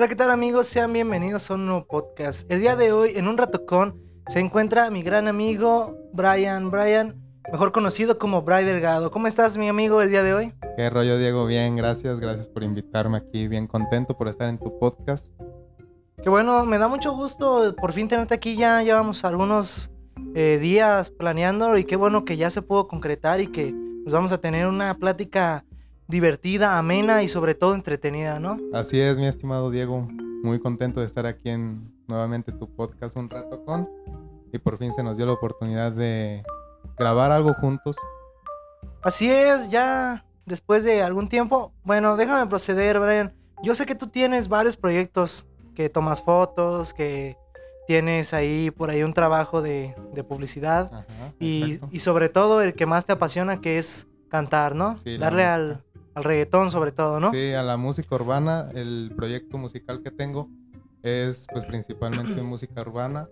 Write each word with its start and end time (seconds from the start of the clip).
Hola, 0.00 0.08
¿qué 0.08 0.16
tal 0.16 0.30
amigos? 0.30 0.66
Sean 0.66 0.94
bienvenidos 0.94 1.50
a 1.50 1.56
un 1.56 1.66
nuevo 1.66 1.86
podcast. 1.86 2.50
El 2.50 2.60
día 2.60 2.74
de 2.74 2.90
hoy, 2.90 3.10
en 3.16 3.28
un 3.28 3.36
rato 3.36 3.66
con, 3.66 4.00
se 4.28 4.40
encuentra 4.40 4.88
mi 4.88 5.02
gran 5.02 5.28
amigo 5.28 5.94
Brian. 6.14 6.70
Brian, 6.70 7.22
mejor 7.52 7.70
conocido 7.70 8.18
como 8.18 8.40
Brian 8.40 8.64
Delgado. 8.64 9.10
¿Cómo 9.10 9.26
estás, 9.26 9.58
mi 9.58 9.68
amigo, 9.68 10.00
el 10.00 10.08
día 10.08 10.22
de 10.22 10.32
hoy? 10.32 10.54
Qué 10.78 10.88
rollo, 10.88 11.18
Diego. 11.18 11.44
Bien, 11.44 11.76
gracias. 11.76 12.18
Gracias 12.18 12.48
por 12.48 12.62
invitarme 12.62 13.18
aquí. 13.18 13.46
Bien 13.46 13.66
contento 13.66 14.16
por 14.16 14.28
estar 14.28 14.48
en 14.48 14.56
tu 14.56 14.78
podcast. 14.78 15.34
Qué 16.22 16.30
bueno, 16.30 16.64
me 16.64 16.78
da 16.78 16.88
mucho 16.88 17.12
gusto 17.12 17.76
por 17.78 17.92
fin 17.92 18.08
tenerte 18.08 18.32
aquí. 18.32 18.56
Ya 18.56 18.82
llevamos 18.82 19.22
algunos 19.26 19.90
eh, 20.34 20.56
días 20.62 21.10
planeando 21.10 21.76
y 21.76 21.84
qué 21.84 21.96
bueno 21.96 22.24
que 22.24 22.38
ya 22.38 22.48
se 22.48 22.62
pudo 22.62 22.88
concretar 22.88 23.42
y 23.42 23.48
que 23.48 23.70
nos 23.72 24.14
vamos 24.14 24.32
a 24.32 24.38
tener 24.38 24.66
una 24.66 24.96
plática 24.96 25.66
divertida, 26.10 26.76
amena 26.78 27.22
y 27.22 27.28
sobre 27.28 27.54
todo 27.54 27.74
entretenida, 27.74 28.40
¿no? 28.40 28.58
Así 28.74 29.00
es, 29.00 29.18
mi 29.18 29.26
estimado 29.26 29.70
Diego. 29.70 30.08
Muy 30.42 30.58
contento 30.58 31.00
de 31.00 31.06
estar 31.06 31.26
aquí 31.26 31.50
en 31.50 31.92
nuevamente 32.08 32.52
tu 32.52 32.68
podcast 32.68 33.16
un 33.16 33.30
rato 33.30 33.64
con. 33.64 33.88
Y 34.52 34.58
por 34.58 34.78
fin 34.78 34.92
se 34.92 35.02
nos 35.02 35.16
dio 35.16 35.26
la 35.26 35.32
oportunidad 35.32 35.92
de 35.92 36.42
grabar 36.98 37.30
algo 37.30 37.54
juntos. 37.54 37.96
Así 39.02 39.30
es, 39.30 39.70
ya 39.70 40.24
después 40.46 40.84
de 40.84 41.02
algún 41.02 41.28
tiempo. 41.28 41.72
Bueno, 41.84 42.16
déjame 42.16 42.48
proceder, 42.48 42.98
Brian. 42.98 43.32
Yo 43.62 43.74
sé 43.74 43.86
que 43.86 43.94
tú 43.94 44.08
tienes 44.08 44.48
varios 44.48 44.76
proyectos, 44.76 45.46
que 45.74 45.88
tomas 45.88 46.22
fotos, 46.22 46.92
que 46.92 47.36
tienes 47.86 48.34
ahí 48.34 48.70
por 48.70 48.90
ahí 48.90 49.02
un 49.02 49.12
trabajo 49.12 49.62
de, 49.62 49.94
publicidad 50.28 50.92
Ajá, 50.92 51.32
y, 51.38 51.78
y, 51.90 51.98
sobre 52.00 52.28
todo 52.28 52.62
el 52.62 52.74
que 52.74 52.86
más 52.86 53.04
te 53.04 53.12
apasiona 53.12 53.60
que 53.60 53.78
es 53.78 54.06
cantar, 54.28 54.74
¿no? 54.74 54.96
Sí, 54.98 55.18
Darle 55.18 55.44
al, 55.44 55.82
al 56.20 56.24
reggaetón 56.24 56.70
sobre 56.70 56.92
todo, 56.92 57.18
¿no? 57.18 57.30
Sí, 57.30 57.52
a 57.52 57.62
la 57.62 57.76
música 57.76 58.14
urbana. 58.14 58.68
El 58.74 59.12
proyecto 59.16 59.58
musical 59.58 60.02
que 60.02 60.10
tengo 60.10 60.48
es 61.02 61.46
pues 61.52 61.64
principalmente 61.64 62.42
música 62.42 62.82
urbana, 62.82 63.28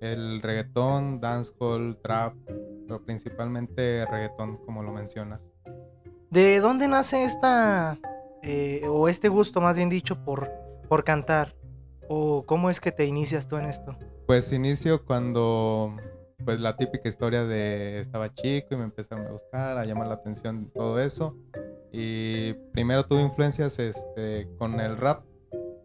el 0.00 0.42
reggaetón, 0.42 1.20
dancehall, 1.20 1.98
trap, 2.02 2.34
pero 2.86 3.02
principalmente 3.04 4.04
reggaetón, 4.06 4.58
como 4.64 4.82
lo 4.82 4.92
mencionas. 4.92 5.48
¿De 6.30 6.60
dónde 6.60 6.88
nace 6.88 7.24
esta, 7.24 7.98
eh, 8.42 8.82
o 8.88 9.08
este 9.08 9.28
gusto 9.28 9.60
más 9.60 9.76
bien 9.76 9.88
dicho, 9.88 10.24
por, 10.24 10.50
por 10.88 11.04
cantar? 11.04 11.54
¿O 12.08 12.44
cómo 12.44 12.70
es 12.70 12.80
que 12.80 12.90
te 12.90 13.06
inicias 13.06 13.46
tú 13.46 13.56
en 13.56 13.66
esto? 13.66 13.96
Pues 14.26 14.52
inicio 14.52 15.04
cuando, 15.04 15.94
pues 16.44 16.58
la 16.58 16.76
típica 16.76 17.08
historia 17.08 17.44
de 17.44 18.00
estaba 18.00 18.34
chico 18.34 18.68
y 18.72 18.76
me 18.76 18.84
empezaron 18.84 19.26
a 19.26 19.30
buscar, 19.30 19.78
a 19.78 19.84
llamar 19.84 20.08
la 20.08 20.14
atención 20.14 20.70
todo 20.74 20.98
eso. 20.98 21.36
Y 21.92 22.54
primero 22.72 23.04
tuve 23.04 23.20
influencias 23.22 23.78
este, 23.78 24.48
con 24.58 24.80
el 24.80 24.96
rap, 24.96 25.24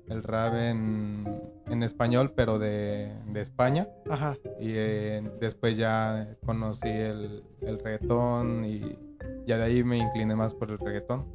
el 0.07 0.23
rap 0.23 0.53
en, 0.55 1.25
en 1.67 1.83
español, 1.83 2.31
pero 2.33 2.59
de, 2.59 3.13
de 3.25 3.41
España. 3.41 3.89
Ajá. 4.09 4.37
Y 4.59 4.71
eh, 4.75 5.29
después 5.41 5.75
ya 5.75 6.37
conocí 6.45 6.87
el, 6.87 7.43
el 7.61 7.79
reggaetón 7.79 8.63
y 8.63 8.97
ya 9.45 9.57
de 9.57 9.63
ahí 9.63 9.83
me 9.83 9.97
incliné 9.97 10.35
más 10.35 10.53
por 10.53 10.71
el 10.71 10.79
reggaetón. 10.79 11.25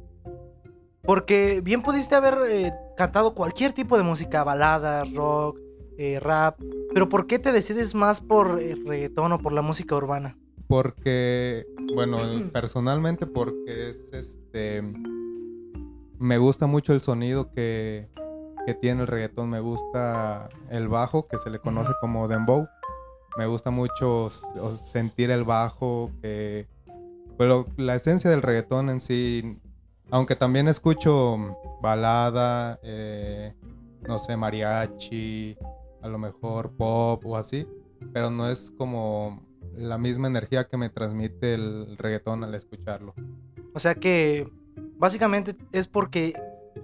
Porque 1.03 1.61
bien 1.61 1.81
pudiste 1.83 2.15
haber 2.15 2.37
eh, 2.49 2.73
cantado 2.97 3.35
cualquier 3.35 3.73
tipo 3.73 3.97
de 3.97 4.03
música, 4.03 4.43
baladas, 4.43 5.13
rock, 5.13 5.59
eh, 5.97 6.19
rap, 6.19 6.59
pero 6.93 7.09
¿por 7.09 7.27
qué 7.27 7.37
te 7.37 7.51
decides 7.51 7.93
más 7.93 8.21
por 8.21 8.59
el 8.59 8.85
reggaetón 8.85 9.33
o 9.33 9.39
por 9.39 9.51
la 9.51 9.61
música 9.61 9.95
urbana? 9.95 10.37
Porque, 10.67 11.65
bueno, 11.95 12.17
personalmente 12.51 13.27
porque 13.27 13.89
es 13.89 14.13
este... 14.13 14.81
Me 16.19 16.37
gusta 16.37 16.67
mucho 16.67 16.93
el 16.93 17.01
sonido 17.01 17.51
que, 17.51 18.09
que 18.65 18.73
tiene 18.73 19.01
el 19.01 19.07
reggaetón, 19.07 19.49
me 19.49 19.59
gusta 19.59 20.49
el 20.69 20.87
bajo, 20.87 21.27
que 21.27 21.37
se 21.37 21.49
le 21.49 21.59
conoce 21.59 21.91
como 21.99 22.27
dembow. 22.27 22.67
Me 23.37 23.45
gusta 23.45 23.71
mucho 23.71 24.29
sentir 24.81 25.31
el 25.31 25.43
bajo, 25.43 26.11
que... 26.21 26.67
Pero 27.37 27.67
la 27.77 27.95
esencia 27.95 28.29
del 28.29 28.43
reggaetón 28.43 28.89
en 28.89 29.01
sí, 29.01 29.59
aunque 30.11 30.35
también 30.35 30.67
escucho 30.67 31.57
balada, 31.81 32.79
eh, 32.83 33.53
no 34.07 34.19
sé, 34.19 34.37
mariachi, 34.37 35.57
a 36.01 36.07
lo 36.07 36.19
mejor 36.19 36.71
pop 36.77 37.25
o 37.25 37.35
así, 37.35 37.67
pero 38.13 38.29
no 38.29 38.49
es 38.49 38.71
como 38.77 39.41
la 39.75 39.97
misma 39.97 40.27
energía 40.27 40.67
que 40.67 40.77
me 40.77 40.89
transmite 40.89 41.53
el 41.53 41.97
reggaetón 41.97 42.43
al 42.43 42.55
escucharlo. 42.55 43.13
O 43.73 43.79
sea 43.79 43.95
que 43.95 44.47
básicamente 44.97 45.55
es 45.71 45.87
porque 45.87 46.33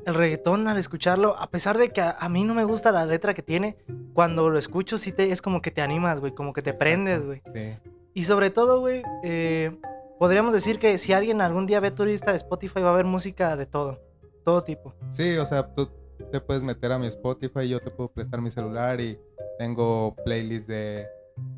el 0.06 0.14
reggaetón 0.14 0.68
al 0.68 0.78
escucharlo, 0.78 1.36
a 1.38 1.50
pesar 1.50 1.78
de 1.78 1.90
que 1.90 2.02
a, 2.02 2.30
mí 2.30 2.44
no 2.44 2.54
me 2.54 2.64
gusta 2.64 2.92
la 2.92 3.06
letra 3.06 3.34
que 3.34 3.42
tiene, 3.42 3.78
cuando 4.14 4.50
lo 4.50 4.58
escucho 4.58 4.98
sí 4.98 5.12
te, 5.12 5.32
es 5.32 5.42
como 5.42 5.62
que 5.62 5.72
te 5.72 5.82
animas, 5.82 6.20
güey, 6.20 6.34
como 6.34 6.54
que 6.54 6.62
te 6.62 6.74
prendes, 6.74 7.26
güey. 7.26 7.42
Sí. 7.54 7.78
Y 8.14 8.24
sobre 8.24 8.50
todo, 8.50 8.80
güey, 8.80 9.04
eh, 9.24 9.78
podríamos 10.18 10.54
decir 10.54 10.80
que 10.80 10.98
si 10.98 11.14
alguien 11.14 11.42
algún 11.42 11.66
día 11.66 11.80
ve 11.80 11.92
tu 11.92 12.06
lista 12.06 12.32
de 12.32 12.38
Spotify 12.38 12.82
va 12.82 12.94
a 12.94 12.98
ver 12.98 13.06
música 13.06 13.56
de 13.56 13.66
todo, 13.66 14.02
todo 14.44 14.62
tipo. 14.62 14.94
Sí, 15.10 15.38
o 15.38 15.46
sea, 15.46 15.74
tú 15.74 15.90
te 16.32 16.42
puedes 16.42 16.64
meter 16.64 16.92
a 16.92 17.00
mi 17.00 17.08
Spotify, 17.08 17.68
yo 17.68 17.80
te 17.80 17.92
puedo 17.92 18.12
prestar 18.12 18.42
mi 18.42 18.52
celular 18.52 19.00
y 19.00 19.20
tengo 19.58 20.16
playlists 20.26 20.68
de 20.68 21.08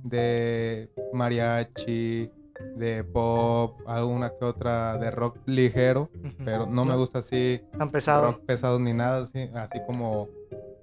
de 0.03 0.90
mariachi, 1.14 2.30
de 2.75 3.03
pop, 3.03 3.80
alguna 3.88 4.30
que 4.30 4.46
otra 4.46 4.97
de 4.97 5.12
rock 5.12 5.38
ligero, 5.46 6.09
pero 6.44 6.66
no 6.66 6.86
me 6.86 6.96
gusta 6.96 7.19
así 7.19 7.62
tan 7.78 7.90
pesado, 7.91 8.31
rock 8.31 8.46
pesado 8.46 8.80
ni 8.80 8.94
nada 8.94 9.24
así, 9.24 9.50
así 9.53 9.80
como 9.86 10.28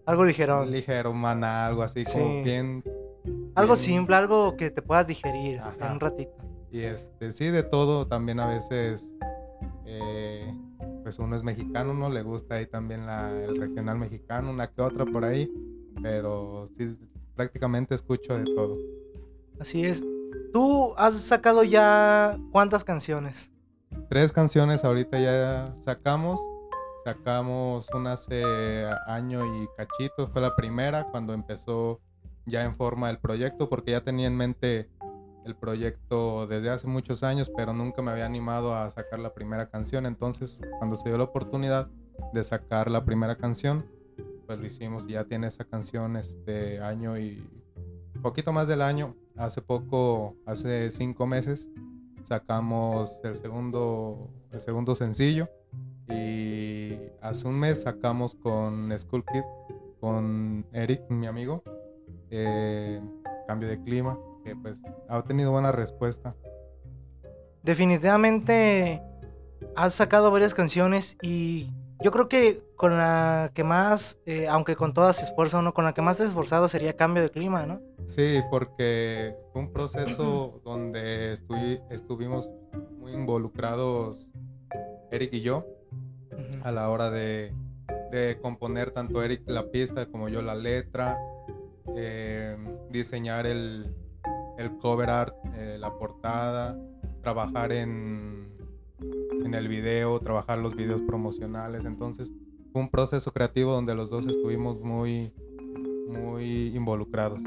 algo 0.06 0.24
ligero, 0.24 0.64
ligero, 0.64 1.12
mana, 1.12 1.66
algo 1.66 1.82
así 1.82 2.04
como 2.04 2.42
bien, 2.42 2.82
algo 3.54 3.76
simple, 3.76 4.16
algo 4.16 4.56
que 4.56 4.70
te 4.70 4.82
puedas 4.82 5.06
digerir 5.06 5.60
en 5.80 5.92
un 5.92 6.00
ratito. 6.00 6.32
Y 6.70 6.80
este 6.80 7.32
sí 7.32 7.46
de 7.46 7.62
todo, 7.62 8.06
también 8.06 8.40
a 8.40 8.46
veces 8.46 9.12
eh, 9.86 10.52
pues 11.02 11.18
uno 11.18 11.36
es 11.36 11.42
mexicano, 11.42 11.94
no 11.94 12.10
le 12.10 12.22
gusta 12.22 12.56
ahí 12.56 12.66
también 12.66 13.06
la, 13.06 13.30
el 13.32 13.56
regional 13.56 13.98
mexicano, 13.98 14.50
una 14.50 14.66
que 14.66 14.82
otra 14.82 15.06
por 15.06 15.24
ahí, 15.24 15.50
pero 16.02 16.66
sí 16.76 16.96
prácticamente 17.38 17.94
escucho 17.94 18.36
de 18.36 18.44
todo. 18.44 18.76
Así 19.60 19.86
es. 19.86 20.04
¿Tú 20.52 20.92
has 20.96 21.14
sacado 21.20 21.62
ya 21.62 22.36
cuántas 22.50 22.82
canciones? 22.82 23.52
Tres 24.10 24.32
canciones 24.32 24.84
ahorita 24.84 25.20
ya 25.20 25.72
sacamos. 25.80 26.40
Sacamos 27.04 27.88
una 27.94 28.14
hace 28.14 28.42
año 29.06 29.62
y 29.62 29.68
cachito. 29.76 30.26
Fue 30.32 30.42
la 30.42 30.56
primera 30.56 31.04
cuando 31.12 31.32
empezó 31.32 32.00
ya 32.44 32.64
en 32.64 32.74
forma 32.74 33.08
el 33.08 33.18
proyecto, 33.20 33.68
porque 33.68 33.92
ya 33.92 34.02
tenía 34.02 34.26
en 34.26 34.36
mente 34.36 34.90
el 35.44 35.54
proyecto 35.54 36.48
desde 36.48 36.70
hace 36.70 36.88
muchos 36.88 37.22
años, 37.22 37.52
pero 37.56 37.72
nunca 37.72 38.02
me 38.02 38.10
había 38.10 38.26
animado 38.26 38.74
a 38.74 38.90
sacar 38.90 39.20
la 39.20 39.32
primera 39.32 39.70
canción. 39.70 40.06
Entonces, 40.06 40.60
cuando 40.78 40.96
se 40.96 41.08
dio 41.08 41.16
la 41.18 41.24
oportunidad 41.24 41.88
de 42.32 42.42
sacar 42.42 42.90
la 42.90 43.04
primera 43.04 43.36
canción, 43.36 43.86
pues 44.48 44.58
lo 44.58 44.66
hicimos 44.66 45.04
y 45.06 45.12
ya 45.12 45.24
tiene 45.24 45.46
esa 45.46 45.62
canción 45.64 46.16
este 46.16 46.80
año 46.80 47.18
y 47.18 47.46
poquito 48.22 48.50
más 48.50 48.66
del 48.66 48.80
año. 48.80 49.14
Hace 49.36 49.60
poco, 49.60 50.36
hace 50.46 50.90
cinco 50.90 51.26
meses, 51.26 51.68
sacamos 52.24 53.20
el 53.24 53.36
segundo, 53.36 54.30
el 54.50 54.62
segundo 54.62 54.94
sencillo 54.94 55.50
y 56.08 56.94
hace 57.20 57.46
un 57.46 57.60
mes 57.60 57.82
sacamos 57.82 58.34
con 58.36 58.90
School 58.98 59.22
Kid, 59.30 59.42
con 60.00 60.66
Eric, 60.72 61.02
mi 61.10 61.26
amigo, 61.26 61.62
eh, 62.30 63.02
Cambio 63.46 63.68
de 63.68 63.82
Clima, 63.82 64.18
que 64.46 64.56
pues 64.56 64.80
ha 65.10 65.22
tenido 65.24 65.52
buena 65.52 65.72
respuesta. 65.72 66.34
Definitivamente 67.62 69.02
has 69.76 69.92
sacado 69.92 70.30
varias 70.30 70.54
canciones 70.54 71.18
y 71.20 71.70
yo 72.00 72.12
creo 72.12 72.28
que 72.28 72.62
con 72.76 72.96
la 72.96 73.50
que 73.54 73.64
más, 73.64 74.20
eh, 74.26 74.46
aunque 74.48 74.76
con 74.76 74.94
todas 74.94 75.16
se 75.16 75.24
esfuerza 75.24 75.58
uno, 75.58 75.74
con 75.74 75.84
la 75.84 75.94
que 75.94 76.02
más 76.02 76.20
esforzado 76.20 76.68
sería 76.68 76.96
cambio 76.96 77.22
de 77.22 77.30
clima, 77.30 77.66
¿no? 77.66 77.80
Sí, 78.06 78.40
porque 78.50 79.34
fue 79.52 79.62
un 79.62 79.72
proceso 79.72 80.60
donde 80.64 81.32
estuvimos 81.90 82.50
muy 82.98 83.12
involucrados 83.12 84.30
Eric 85.10 85.32
y 85.34 85.40
yo 85.40 85.66
a 86.62 86.72
la 86.72 86.88
hora 86.90 87.10
de, 87.10 87.52
componer 88.40 88.90
tanto 88.90 89.22
Eric 89.22 89.42
la 89.46 89.70
pista 89.70 90.06
como 90.06 90.28
yo 90.28 90.40
la 90.40 90.54
letra, 90.54 91.18
eh, 91.96 92.56
diseñar 92.90 93.46
el, 93.46 93.94
cover 94.80 95.10
art, 95.10 95.34
eh, 95.56 95.76
la 95.78 95.96
portada, 95.98 96.78
trabajar 97.22 97.72
en 97.72 98.47
en 99.48 99.54
el 99.54 99.68
video, 99.68 100.20
trabajar 100.20 100.58
los 100.58 100.76
videos 100.76 101.02
promocionales. 101.02 101.84
Entonces 101.84 102.32
fue 102.72 102.82
un 102.82 102.90
proceso 102.90 103.32
creativo 103.32 103.72
donde 103.72 103.94
los 103.94 104.10
dos 104.10 104.26
estuvimos 104.26 104.80
muy, 104.80 105.32
muy 106.08 106.76
involucrados. 106.76 107.40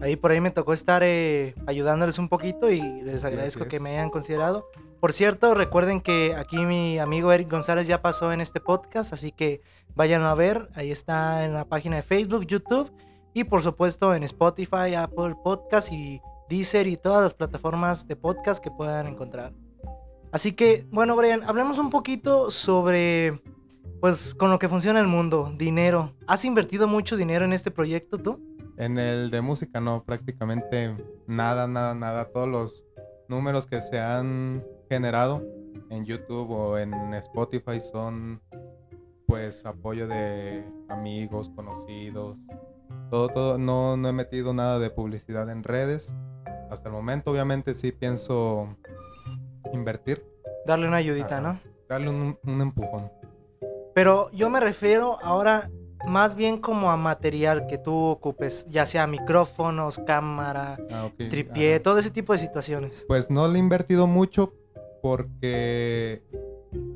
Ahí 0.00 0.16
por 0.16 0.32
ahí 0.32 0.40
me 0.40 0.50
tocó 0.50 0.72
estar 0.72 1.02
eh, 1.04 1.54
ayudándoles 1.66 2.18
un 2.18 2.28
poquito 2.28 2.70
y 2.70 2.80
les 3.02 3.24
agradezco 3.24 3.66
que 3.66 3.80
me 3.80 3.90
hayan 3.90 4.10
considerado. 4.10 4.66
Por 4.98 5.12
cierto, 5.12 5.54
recuerden 5.54 6.00
que 6.00 6.34
aquí 6.36 6.58
mi 6.58 6.98
amigo 6.98 7.32
Eric 7.32 7.50
González 7.50 7.86
ya 7.86 8.02
pasó 8.02 8.32
en 8.32 8.40
este 8.40 8.60
podcast, 8.60 9.12
así 9.12 9.30
que 9.30 9.62
vayan 9.94 10.22
a 10.22 10.34
ver. 10.34 10.68
Ahí 10.74 10.90
está 10.90 11.44
en 11.44 11.52
la 11.52 11.66
página 11.66 11.96
de 11.96 12.02
Facebook, 12.02 12.46
YouTube 12.46 12.90
y 13.34 13.44
por 13.44 13.62
supuesto 13.62 14.14
en 14.14 14.24
Spotify, 14.24 14.94
Apple 14.96 15.36
Podcast 15.44 15.92
y 15.92 16.20
Deezer 16.48 16.86
y 16.86 16.96
todas 16.96 17.22
las 17.22 17.34
plataformas 17.34 18.08
de 18.08 18.16
podcast 18.16 18.62
que 18.62 18.70
puedan 18.70 19.06
encontrar. 19.06 19.52
Así 20.32 20.52
que, 20.52 20.86
bueno, 20.90 21.16
Brian, 21.16 21.42
hablemos 21.42 21.78
un 21.78 21.90
poquito 21.90 22.50
sobre, 22.50 23.40
pues, 24.00 24.34
con 24.34 24.50
lo 24.50 24.58
que 24.58 24.68
funciona 24.68 25.00
el 25.00 25.08
mundo, 25.08 25.52
dinero. 25.56 26.12
¿Has 26.26 26.44
invertido 26.44 26.86
mucho 26.86 27.16
dinero 27.16 27.44
en 27.44 27.52
este 27.52 27.70
proyecto 27.70 28.18
tú? 28.18 28.40
En 28.76 28.96
el 28.96 29.30
de 29.30 29.40
música 29.40 29.80
no, 29.80 30.04
prácticamente 30.04 30.96
nada, 31.26 31.66
nada, 31.66 31.94
nada. 31.94 32.26
Todos 32.26 32.48
los 32.48 32.86
números 33.28 33.66
que 33.66 33.80
se 33.80 33.98
han 33.98 34.64
generado 34.88 35.44
en 35.90 36.04
YouTube 36.04 36.50
o 36.50 36.78
en 36.78 36.94
Spotify 37.14 37.80
son 37.80 38.40
pues 39.26 39.64
apoyo 39.64 40.08
de 40.08 40.64
amigos, 40.88 41.50
conocidos, 41.50 42.38
todo, 43.10 43.28
todo. 43.28 43.58
No, 43.58 43.96
no 43.96 44.08
he 44.08 44.12
metido 44.12 44.54
nada 44.54 44.78
de 44.78 44.90
publicidad 44.90 45.50
en 45.50 45.62
redes. 45.62 46.14
Hasta 46.70 46.88
el 46.88 46.94
momento, 46.94 47.30
obviamente, 47.30 47.74
sí 47.74 47.92
pienso 47.92 48.76
invertir. 49.72 50.24
Darle 50.66 50.88
una 50.88 50.98
ayudita, 50.98 51.40
¿no? 51.40 51.58
Darle 51.88 52.10
un, 52.10 52.38
un 52.44 52.60
empujón. 52.60 53.10
Pero 53.94 54.30
yo 54.32 54.50
me 54.50 54.60
refiero 54.60 55.18
ahora 55.22 55.70
más 56.06 56.34
bien 56.34 56.58
como 56.58 56.90
a 56.90 56.96
material 56.96 57.66
que 57.66 57.78
tú 57.78 57.94
ocupes, 57.94 58.66
ya 58.70 58.86
sea 58.86 59.06
micrófonos, 59.06 60.00
cámara, 60.06 60.78
Ah, 60.90 61.10
tripié, 61.16 61.80
todo 61.80 61.98
ese 61.98 62.10
tipo 62.10 62.32
de 62.32 62.38
situaciones. 62.38 63.04
Pues 63.06 63.30
no 63.30 63.46
le 63.48 63.56
he 63.56 63.58
invertido 63.58 64.06
mucho 64.06 64.54
porque 65.02 66.22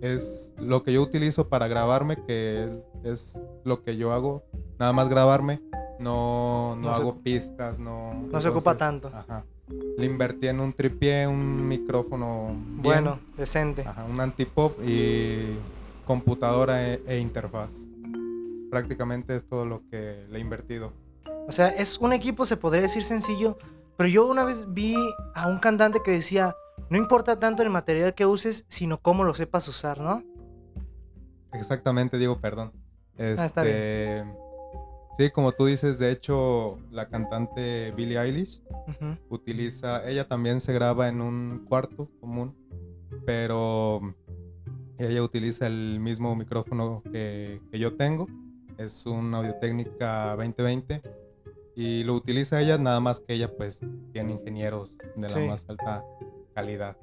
es 0.01 0.53
lo 0.59 0.83
que 0.83 0.93
yo 0.93 1.03
utilizo 1.03 1.49
para 1.49 1.69
grabarme, 1.69 2.17
que 2.27 2.71
es 3.03 3.41
lo 3.65 3.83
que 3.83 3.97
yo 3.97 4.13
hago, 4.13 4.45
nada 4.79 4.93
más 4.93 5.09
grabarme, 5.09 5.63
no, 5.99 6.77
no, 6.77 6.91
hago 6.91 7.21
pistas, 7.23 7.79
no... 7.79 8.15
No 8.15 8.41
se 8.41 8.49
ocupa 8.49 8.77
tanto. 8.77 9.09
Ajá. 9.09 9.45
Le 9.97 10.07
invertí 10.07 10.49
en 10.49 10.61
un 10.61 10.73
tripié, 10.73 11.27
un 11.27 11.69
micrófono 11.69 12.49
bien, 12.49 12.83
Bueno, 12.83 13.19
decente. 13.37 13.83
ajá, 13.83 14.05
un 14.05 14.21
antipop 14.21 14.79
y 14.85 15.57
computadora 16.05 16.89
e, 16.93 17.01
e 17.07 17.19
interfaz. 17.19 17.73
Prácticamente 18.71 19.37
es 19.37 19.45
todo 19.45 19.65
lo 19.67 19.83
que 19.91 20.27
le 20.31 20.39
he 20.39 20.41
invertido. 20.41 20.93
O 21.47 21.53
sea, 21.53 21.69
es 21.69 21.99
un 21.99 22.13
equipo, 22.13 22.45
se 22.45 22.57
podría 22.57 22.83
decir 22.83 23.05
sencillo, 23.05 23.57
pero 23.97 24.09
yo 24.09 24.27
una 24.27 24.43
vez 24.45 24.67
vi 24.73 24.97
a 25.35 25.47
un 25.47 25.59
cantante 25.59 26.01
que 26.05 26.11
decía, 26.11 26.55
no 26.91 26.99
importa 26.99 27.39
tanto 27.39 27.63
el 27.63 27.71
material 27.71 28.15
que 28.15 28.27
uses, 28.27 28.65
sino 28.69 28.99
cómo 29.01 29.23
lo 29.25 29.33
sepas 29.35 29.69
usar, 29.69 30.01
¿no? 30.01 30.25
Exactamente, 31.53 32.19
Diego, 32.19 32.41
perdón. 32.41 32.73
Ah, 33.17 33.45
está 33.45 33.63
Este, 33.65 34.25
sí, 35.17 35.31
como 35.31 35.53
tú 35.53 35.67
dices, 35.67 35.99
de 35.99 36.11
hecho, 36.11 36.79
la 36.91 37.09
cantante 37.09 37.93
Billie 37.93 38.19
Eilish 38.19 38.61
utiliza, 39.29 40.09
ella 40.09 40.27
también 40.27 40.61
se 40.61 40.73
graba 40.73 41.09
en 41.09 41.21
un 41.21 41.65
cuarto 41.69 42.09
común, 42.21 42.57
pero 43.25 44.15
ella 44.99 45.23
utiliza 45.23 45.67
el 45.67 45.99
mismo 46.01 46.35
micrófono 46.37 47.03
que, 47.13 47.61
que 47.71 47.79
yo 47.79 47.97
tengo, 47.97 48.27
es 48.79 49.07
un 49.07 49.35
Audio 49.35 49.55
Técnica 49.57 50.37
2020 50.37 51.03
y 51.77 52.05
lo 52.05 52.15
utiliza 52.15 52.61
ella, 52.61 52.79
nada 52.79 53.01
más 53.01 53.21
que 53.21 53.35
ella 53.35 53.51
pues 53.57 53.81
tiene 54.13 54.33
ingenieros 54.33 54.97
de 55.17 55.29
la 55.29 55.39
más 55.47 55.65
alta 55.69 56.05
calidad. 56.55 56.97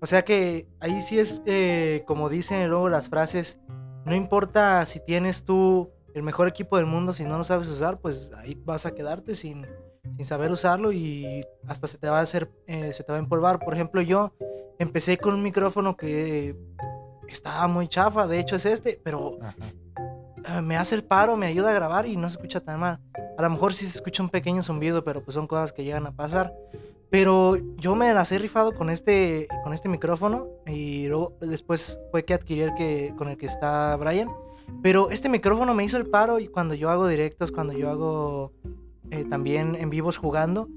O 0.00 0.06
sea 0.06 0.24
que 0.24 0.68
ahí 0.78 1.02
sí 1.02 1.18
es, 1.18 1.42
eh, 1.46 2.04
como 2.06 2.28
dicen 2.28 2.68
luego 2.68 2.88
las 2.88 3.08
frases, 3.08 3.60
no 4.04 4.14
importa 4.14 4.84
si 4.84 5.04
tienes 5.04 5.44
tú 5.44 5.90
el 6.16 6.22
mejor 6.22 6.48
equipo 6.48 6.78
del 6.78 6.86
mundo, 6.86 7.12
si 7.12 7.26
no 7.26 7.36
lo 7.36 7.44
sabes 7.44 7.68
usar, 7.68 7.98
pues 8.00 8.30
ahí 8.38 8.58
vas 8.64 8.86
a 8.86 8.94
quedarte 8.94 9.34
sin, 9.34 9.66
sin 10.16 10.24
saber 10.24 10.50
usarlo 10.50 10.90
y 10.90 11.44
hasta 11.68 11.86
se 11.86 11.98
te 11.98 12.08
va 12.08 12.20
a 12.20 12.22
hacer, 12.22 12.50
eh, 12.66 12.94
se 12.94 13.04
te 13.04 13.12
va 13.12 13.18
a 13.18 13.20
empolvar. 13.20 13.58
Por 13.58 13.74
ejemplo, 13.74 14.00
yo 14.00 14.32
empecé 14.78 15.18
con 15.18 15.34
un 15.34 15.42
micrófono 15.42 15.94
que 15.94 16.56
estaba 17.28 17.66
muy 17.66 17.86
chafa, 17.86 18.26
de 18.26 18.40
hecho 18.40 18.56
es 18.56 18.64
este, 18.64 18.98
pero 19.04 19.36
Ajá. 19.42 19.56
eh, 20.56 20.62
me 20.62 20.78
hace 20.78 20.94
el 20.94 21.04
paro, 21.04 21.36
me 21.36 21.48
ayuda 21.48 21.68
a 21.68 21.74
grabar 21.74 22.06
y 22.06 22.16
no 22.16 22.30
se 22.30 22.36
escucha 22.36 22.60
tan 22.60 22.80
mal. 22.80 22.98
A 23.36 23.42
lo 23.42 23.50
mejor 23.50 23.74
sí 23.74 23.84
se 23.84 23.98
escucha 23.98 24.22
un 24.22 24.30
pequeño 24.30 24.62
zumbido, 24.62 25.04
pero 25.04 25.22
pues 25.22 25.34
son 25.34 25.46
cosas 25.46 25.74
que 25.74 25.84
llegan 25.84 26.06
a 26.06 26.12
pasar. 26.16 26.54
Pero 27.10 27.56
yo 27.76 27.94
me 27.94 28.14
las 28.14 28.32
he 28.32 28.38
rifado 28.38 28.74
con 28.74 28.88
este, 28.88 29.48
con 29.64 29.74
este 29.74 29.90
micrófono 29.90 30.48
y 30.66 31.08
luego 31.08 31.36
después 31.42 32.00
fue 32.10 32.24
que 32.24 32.32
adquirí 32.32 32.62
el 32.62 32.74
que, 32.74 33.12
con 33.18 33.28
el 33.28 33.36
que 33.36 33.44
está 33.44 33.94
Brian. 33.96 34.30
Pero 34.82 35.10
este 35.10 35.28
micrófono 35.28 35.74
me 35.74 35.84
hizo 35.84 35.96
el 35.96 36.06
paro 36.06 36.38
y 36.38 36.48
cuando 36.48 36.74
yo 36.74 36.90
hago 36.90 37.06
directos, 37.08 37.52
cuando 37.52 37.72
yo 37.72 37.90
hago 37.90 38.52
eh, 39.10 39.24
también 39.24 39.74
en 39.74 39.90
vivos 39.90 40.16
jugando, 40.16 40.68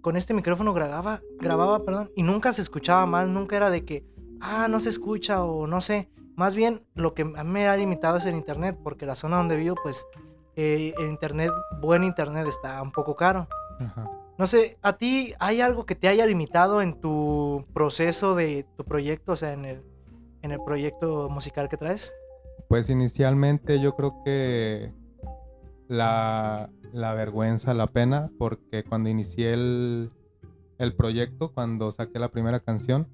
con 0.00 0.16
este 0.16 0.34
micrófono 0.34 0.74
grababa, 0.74 1.20
grababa, 1.38 1.80
perdón, 1.80 2.10
y 2.14 2.22
nunca 2.22 2.52
se 2.52 2.60
escuchaba 2.60 3.06
mal, 3.06 3.32
nunca 3.32 3.56
era 3.56 3.70
de 3.70 3.84
que, 3.84 4.04
ah, 4.40 4.68
no 4.68 4.80
se 4.80 4.90
escucha 4.90 5.42
o 5.42 5.66
no 5.66 5.80
sé. 5.80 6.10
Más 6.36 6.54
bien 6.54 6.82
lo 6.94 7.14
que 7.14 7.22
a 7.22 7.44
mí 7.44 7.50
me 7.50 7.68
ha 7.68 7.76
limitado 7.76 8.18
es 8.18 8.26
el 8.26 8.34
internet, 8.34 8.78
porque 8.82 9.06
la 9.06 9.16
zona 9.16 9.38
donde 9.38 9.56
vivo, 9.56 9.76
pues 9.82 10.06
eh, 10.56 10.92
el 10.98 11.08
internet, 11.08 11.52
buen 11.80 12.04
internet 12.04 12.46
está 12.46 12.82
un 12.82 12.92
poco 12.92 13.16
caro. 13.16 13.48
Ajá. 13.80 14.10
No 14.36 14.48
sé, 14.48 14.78
¿a 14.82 14.94
ti 14.94 15.32
hay 15.38 15.60
algo 15.60 15.86
que 15.86 15.94
te 15.94 16.08
haya 16.08 16.26
limitado 16.26 16.82
en 16.82 17.00
tu 17.00 17.64
proceso 17.72 18.34
de 18.34 18.66
tu 18.76 18.84
proyecto, 18.84 19.32
o 19.32 19.36
sea, 19.36 19.52
en 19.52 19.64
el, 19.64 19.84
en 20.42 20.50
el 20.50 20.58
proyecto 20.64 21.28
musical 21.30 21.68
que 21.68 21.76
traes? 21.76 22.12
Pues 22.68 22.88
inicialmente 22.90 23.80
yo 23.80 23.94
creo 23.94 24.22
que 24.24 24.92
la, 25.88 26.70
la 26.92 27.14
vergüenza, 27.14 27.74
la 27.74 27.86
pena, 27.86 28.30
porque 28.38 28.84
cuando 28.84 29.08
inicié 29.08 29.52
el, 29.54 30.10
el 30.78 30.94
proyecto, 30.94 31.52
cuando 31.52 31.92
saqué 31.92 32.18
la 32.18 32.30
primera 32.30 32.60
canción, 32.60 33.08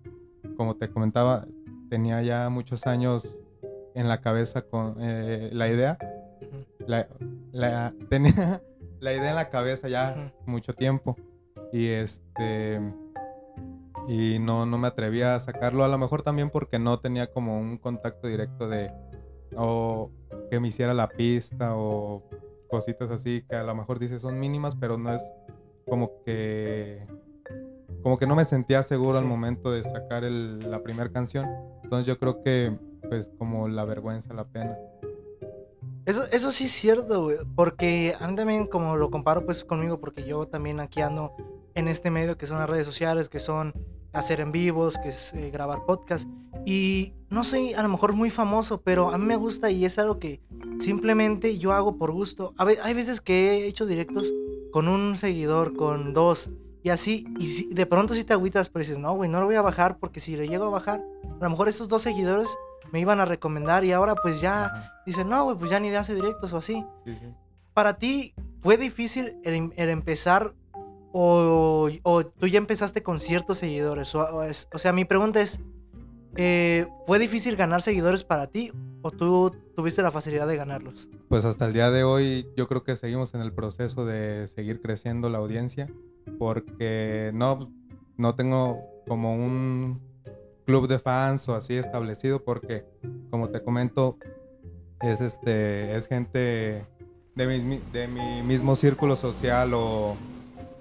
como 0.57 0.77
te 0.77 0.89
comentaba, 0.91 1.47
tenía 1.89 2.23
ya 2.23 2.49
muchos 2.49 2.87
años 2.87 3.39
en 3.95 4.09
la 4.09 4.19
cabeza 4.19 4.63
con 4.63 4.97
eh, 5.01 5.51
la 5.53 5.69
idea. 5.69 5.99
La- 6.87 7.09
tenía 8.09 8.63
la 9.01 9.13
idea 9.13 9.31
en 9.31 9.37
la 9.37 9.51
cabeza 9.51 9.89
ya 9.89 10.33
mucho 10.47 10.75
tiempo. 10.75 11.17
Y 11.73 11.89
este 11.89 12.81
y 14.09 14.39
no, 14.39 14.65
no 14.67 14.79
me 14.79 14.89
atrevía 14.89 15.35
a 15.35 15.41
sacarlo 15.41 15.85
a 15.85 15.89
lo 15.89 15.99
mejor 15.99 16.23
también 16.23 16.51
porque 16.51 16.79
no 16.79 16.99
tenía 17.01 17.31
como 17.31 17.61
un 17.61 17.77
contacto 17.79 18.29
directo 18.29 18.69
de 18.69 18.91
o 19.57 20.11
que 20.51 20.61
me 20.61 20.69
hiciera 20.69 20.95
la 20.95 21.09
pista 21.09 21.77
o 21.77 22.23
cositas 22.69 23.11
así 23.11 23.43
que 23.49 23.57
a 23.57 23.63
lo 23.65 23.75
mejor 23.75 23.99
dices 23.99 24.23
son 24.23 24.39
mínimas 24.39 24.77
pero 24.77 24.97
no 24.97 25.13
es 25.13 25.23
como 25.89 26.23
que 26.25 27.07
como 28.03 28.17
que 28.19 28.27
no 28.27 28.35
me 28.37 28.45
sentía 28.45 28.83
seguro 28.83 29.19
al 29.19 29.25
Sí. 29.25 29.29
momento 29.31 29.71
de 29.73 29.83
sacar 29.83 30.25
el- 30.25 30.71
la 30.71 30.83
primera 30.83 31.11
canción 31.11 31.47
entonces 31.83 32.07
yo 32.07 32.19
creo 32.19 32.43
que 32.43 32.77
pues 33.09 33.31
como 33.39 33.67
la 33.69 33.85
vergüenza 33.85 34.33
la 34.35 34.45
pena 34.45 34.77
Eso, 36.07 36.25
eso 36.33 36.51
sí 36.51 36.65
es 36.65 36.73
cierto, 36.73 37.25
güey, 37.25 37.37
porque 37.55 38.15
a 38.19 38.27
mí 38.27 38.35
también 38.35 38.67
como 38.67 38.97
lo 38.97 39.11
comparo 39.11 39.45
pues 39.45 39.63
conmigo, 39.65 40.01
porque 40.01 40.25
yo 40.27 40.47
también 40.49 40.81
aquí 40.81 41.01
ando 41.03 41.35
en 41.75 41.89
este 41.89 42.11
medio 42.11 42.37
que 42.39 42.47
son 42.47 42.59
las 42.59 42.69
redes 42.71 42.87
sociales, 42.87 43.29
que 43.29 43.39
son 43.39 43.75
hacer 44.13 44.41
en 44.41 44.51
vivos, 44.51 44.97
que 44.99 45.11
es 45.11 45.35
eh, 45.35 45.51
grabar 45.51 45.85
podcast. 45.87 46.29
Y 46.67 47.15
no 47.31 47.43
soy 47.45 47.75
a 47.75 47.83
lo 47.83 47.89
mejor 47.89 48.13
muy 48.13 48.31
famoso, 48.31 48.83
pero 48.83 49.11
a 49.11 49.19
mí 49.19 49.25
me 49.25 49.37
gusta 49.37 49.71
y 49.71 49.85
es 49.85 49.99
algo 49.99 50.19
que 50.19 50.41
simplemente 50.79 51.59
yo 51.59 51.73
hago 51.73 51.97
por 51.97 52.13
gusto. 52.13 52.55
A 52.59 52.65
ve- 52.65 52.79
hay 52.83 52.95
veces 52.95 53.21
que 53.21 53.51
he 53.51 53.67
hecho 53.67 53.87
directos 53.87 54.33
con 54.73 54.89
un 54.89 55.17
seguidor, 55.17 55.75
con 55.77 56.13
dos, 56.13 56.51
y 56.83 56.91
así, 56.91 57.27
y 57.39 57.47
si- 57.49 57.69
de 57.75 57.87
pronto 57.87 58.15
si 58.15 58.25
te 58.25 58.33
agüitas, 58.33 58.69
pero 58.69 58.81
dices, 58.81 58.99
no, 58.99 59.15
güey, 59.15 59.29
no 59.29 59.41
lo 59.41 59.47
voy 59.47 59.55
a 59.57 59.63
bajar 59.63 59.99
porque 59.99 60.21
si 60.21 60.37
le 60.37 60.49
llego 60.49 60.65
a 60.67 60.71
bajar, 60.71 61.01
a 61.41 61.45
lo 61.45 61.51
mejor 61.51 61.69
esos 61.69 61.89
dos 61.89 62.03
seguidores 62.03 62.49
me 62.93 63.01
iban 63.01 63.21
a 63.21 63.25
recomendar 63.25 63.85
y 63.85 63.93
ahora 63.93 64.15
pues 64.17 64.41
ya... 64.41 64.67
Ajá, 64.67 64.93
Dice, 65.07 65.25
no, 65.25 65.45
güey, 65.45 65.59
pues 65.59 65.71
ya 65.71 65.81
ni 65.81 65.89
hace 65.95 66.15
directos 66.15 66.53
o 66.53 66.59
así. 66.59 66.85
sí, 67.05 67.15
sí. 67.17 67.27
¿Para 67.75 67.99
ti 67.99 68.35
fue 68.61 68.77
difícil 68.77 69.37
el, 69.45 69.55
em- 69.55 69.73
el 69.77 69.89
empezar 69.89 70.55
o, 71.13 71.89
o 72.03 72.25
tú 72.27 72.47
ya 72.47 72.59
empezaste 72.59 73.03
con 73.03 73.19
ciertos 73.21 73.59
seguidores? 73.59 74.15
O, 74.15 74.21
o 74.21 74.43
es- 74.43 74.69
o 74.73 74.79
sea, 74.79 74.93
mi 74.93 75.05
pregunta 75.05 75.41
es, 75.41 75.61
eh, 76.37 76.87
¿fue 77.07 77.19
difícil 77.19 77.57
ganar 77.57 77.83
seguidores 77.83 78.25
para 78.25 78.47
ti 78.47 78.73
o 79.03 79.11
tú 79.11 79.55
tuviste 79.75 80.03
la 80.03 80.11
facilidad 80.11 80.47
de 80.47 80.57
ganarlos? 80.57 81.09
Pues 81.29 81.45
hasta 81.45 81.67
el 81.67 81.73
día 81.73 81.91
de 81.91 82.05
hoy 82.05 82.47
yo 82.57 82.69
creo 82.69 82.85
que 82.85 82.97
seguimos 82.97 83.35
en 83.35 83.41
el 83.41 83.53
proceso 83.53 84.05
de 84.05 84.47
seguir 84.49 84.81
creciendo 84.81 85.29
la 85.29 85.39
audiencia 85.39 85.89
porque 86.39 87.31
no, 87.35 87.73
no 88.17 88.35
tengo 88.35 88.81
como 89.07 89.35
un 89.35 90.01
club 90.67 90.87
de 90.87 90.99
fans 90.99 91.49
o 91.49 91.57
así 91.57 91.75
establecido 91.75 92.45
porque 92.45 92.85
como 93.31 93.49
te 93.49 93.63
comento 93.63 94.19
es 95.01 95.21
este 95.21 95.97
es 95.97 96.07
gente 96.07 96.87
de 97.35 97.47
mi, 97.47 97.81
de 97.93 98.07
mi 98.07 98.43
mismo 98.43 98.77
círculo 98.77 99.17
social 99.17 99.73
o 99.75 100.17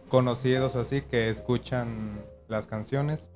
conocidos 0.09 0.75
así 0.75 1.01
que 1.01 1.29
escuchan 1.29 1.87
las 2.47 2.67
canciones 2.67 3.29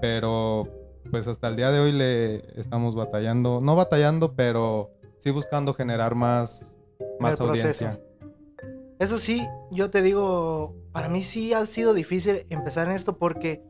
pero 0.00 0.79
pues 1.10 1.26
hasta 1.26 1.48
el 1.48 1.56
día 1.56 1.70
de 1.70 1.80
hoy 1.80 1.92
le 1.92 2.60
estamos 2.60 2.94
batallando, 2.94 3.60
no 3.60 3.76
batallando, 3.76 4.34
pero 4.34 4.90
sí 5.18 5.30
buscando 5.30 5.74
generar 5.74 6.14
más, 6.14 6.76
más 7.18 7.40
audiencia. 7.40 8.00
Eso 8.98 9.18
sí, 9.18 9.46
yo 9.70 9.90
te 9.90 10.02
digo, 10.02 10.74
para 10.92 11.08
mí 11.08 11.22
sí 11.22 11.54
ha 11.54 11.64
sido 11.66 11.94
difícil 11.94 12.46
empezar 12.50 12.88
en 12.88 12.94
esto 12.94 13.16
porque 13.16 13.62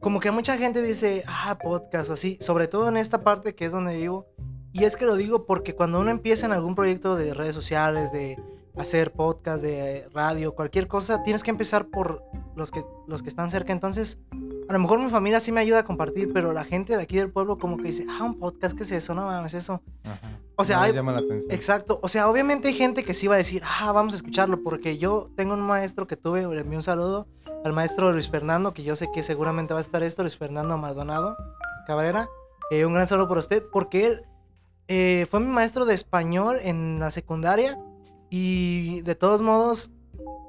como 0.00 0.20
que 0.20 0.30
mucha 0.30 0.56
gente 0.56 0.82
dice, 0.82 1.24
ah, 1.26 1.58
podcast 1.60 2.10
o 2.10 2.12
así, 2.12 2.38
sobre 2.40 2.68
todo 2.68 2.88
en 2.88 2.96
esta 2.96 3.24
parte 3.24 3.54
que 3.54 3.64
es 3.64 3.72
donde 3.72 3.96
vivo. 3.96 4.28
Y 4.72 4.84
es 4.84 4.96
que 4.96 5.06
lo 5.06 5.16
digo 5.16 5.46
porque 5.46 5.74
cuando 5.74 5.98
uno 5.98 6.10
empieza 6.10 6.46
en 6.46 6.52
algún 6.52 6.74
proyecto 6.74 7.16
de 7.16 7.34
redes 7.34 7.54
sociales, 7.54 8.12
de 8.12 8.38
hacer 8.76 9.12
podcast, 9.12 9.62
de 9.62 10.08
radio, 10.12 10.54
cualquier 10.54 10.86
cosa, 10.86 11.22
tienes 11.22 11.42
que 11.42 11.50
empezar 11.50 11.86
por 11.86 12.22
los 12.54 12.70
que, 12.70 12.84
los 13.08 13.22
que 13.22 13.28
están 13.28 13.50
cerca. 13.50 13.72
Entonces, 13.72 14.20
a 14.68 14.72
lo 14.72 14.78
mejor 14.78 14.98
mi 15.00 15.10
familia 15.10 15.40
sí 15.40 15.52
me 15.52 15.60
ayuda 15.60 15.80
a 15.80 15.84
compartir, 15.84 16.32
pero 16.32 16.52
la 16.52 16.64
gente 16.64 16.96
de 16.96 17.02
aquí 17.02 17.16
del 17.16 17.30
pueblo 17.30 17.58
como 17.58 17.76
que 17.76 17.84
dice, 17.84 18.06
ah, 18.08 18.24
un 18.24 18.38
podcast, 18.38 18.76
¿qué 18.76 18.82
es 18.82 18.90
eso? 18.92 19.14
No 19.14 19.26
mames, 19.26 19.54
eso. 19.54 19.80
Ajá. 20.04 20.38
O 20.56 20.64
sea, 20.64 20.76
No 20.78 20.82
hay- 20.84 20.92
llama 20.92 21.12
la 21.12 21.18
atención. 21.18 21.52
Exacto, 21.52 22.00
o 22.02 22.08
sea, 22.08 22.28
obviamente 22.30 22.68
hay 22.68 22.74
gente 22.74 23.04
que 23.04 23.14
sí 23.14 23.26
va 23.26 23.34
a 23.34 23.38
decir, 23.38 23.62
ah, 23.64 23.92
vamos 23.92 24.14
a 24.14 24.16
escucharlo, 24.16 24.62
porque 24.62 24.96
yo 24.98 25.30
tengo 25.36 25.54
un 25.54 25.60
maestro 25.60 26.06
que 26.06 26.16
tuve, 26.16 26.46
le 26.46 26.60
envío 26.60 26.78
un 26.78 26.82
saludo 26.82 27.26
al 27.64 27.72
maestro 27.72 28.12
Luis 28.12 28.28
Fernando, 28.28 28.72
que 28.72 28.82
yo 28.82 28.96
sé 28.96 29.08
que 29.12 29.22
seguramente 29.22 29.74
va 29.74 29.80
a 29.80 29.82
estar 29.82 30.02
esto, 30.02 30.22
Luis 30.22 30.36
Fernando 30.38 30.76
Maldonado 30.78 31.36
Cabrera, 31.86 32.28
Eh, 32.70 32.84
un 32.84 32.94
gran 32.94 33.06
saludo 33.06 33.28
por 33.28 33.38
usted, 33.38 33.62
porque 33.72 34.06
él 34.06 34.22
eh, 34.88 35.26
fue 35.30 35.38
mi 35.40 35.46
maestro 35.46 35.84
de 35.84 35.94
español 35.94 36.58
en 36.62 36.98
la 36.98 37.10
secundaria 37.12 37.78
y 38.30 39.02
de 39.02 39.14
todos 39.14 39.40
modos, 39.42 39.90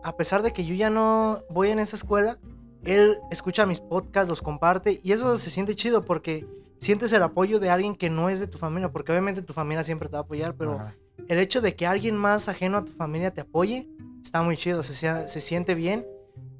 a 0.03 0.15
pesar 0.15 0.41
de 0.41 0.51
que 0.53 0.65
yo 0.65 0.73
ya 0.73 0.89
no 0.89 1.41
voy 1.49 1.69
en 1.69 1.79
esa 1.79 1.95
escuela, 1.95 2.37
él 2.83 3.17
escucha 3.31 3.65
mis 3.65 3.79
podcasts, 3.79 4.29
los 4.29 4.41
comparte 4.41 4.99
y 5.03 5.11
eso 5.11 5.37
se 5.37 5.49
siente 5.49 5.75
chido 5.75 6.05
porque 6.05 6.45
sientes 6.79 7.11
el 7.13 7.23
apoyo 7.23 7.59
de 7.59 7.69
alguien 7.69 7.95
que 7.95 8.09
no 8.09 8.29
es 8.29 8.39
de 8.39 8.47
tu 8.47 8.57
familia, 8.57 8.91
porque 8.91 9.11
obviamente 9.11 9.41
tu 9.41 9.53
familia 9.53 9.83
siempre 9.83 10.07
te 10.09 10.13
va 10.13 10.19
a 10.19 10.21
apoyar, 10.21 10.55
pero 10.55 10.73
Ajá. 10.73 10.95
el 11.27 11.39
hecho 11.39 11.59
de 11.61 11.75
que 11.75 11.87
alguien 11.87 12.15
más 12.15 12.47
ajeno 12.49 12.77
a 12.77 12.85
tu 12.85 12.91
familia 12.93 13.31
te 13.33 13.41
apoye 13.41 13.87
está 14.23 14.41
muy 14.43 14.57
chido, 14.57 14.83
se, 14.83 14.93
sie- 14.93 15.27
se 15.27 15.41
siente 15.41 15.73
bien. 15.75 16.05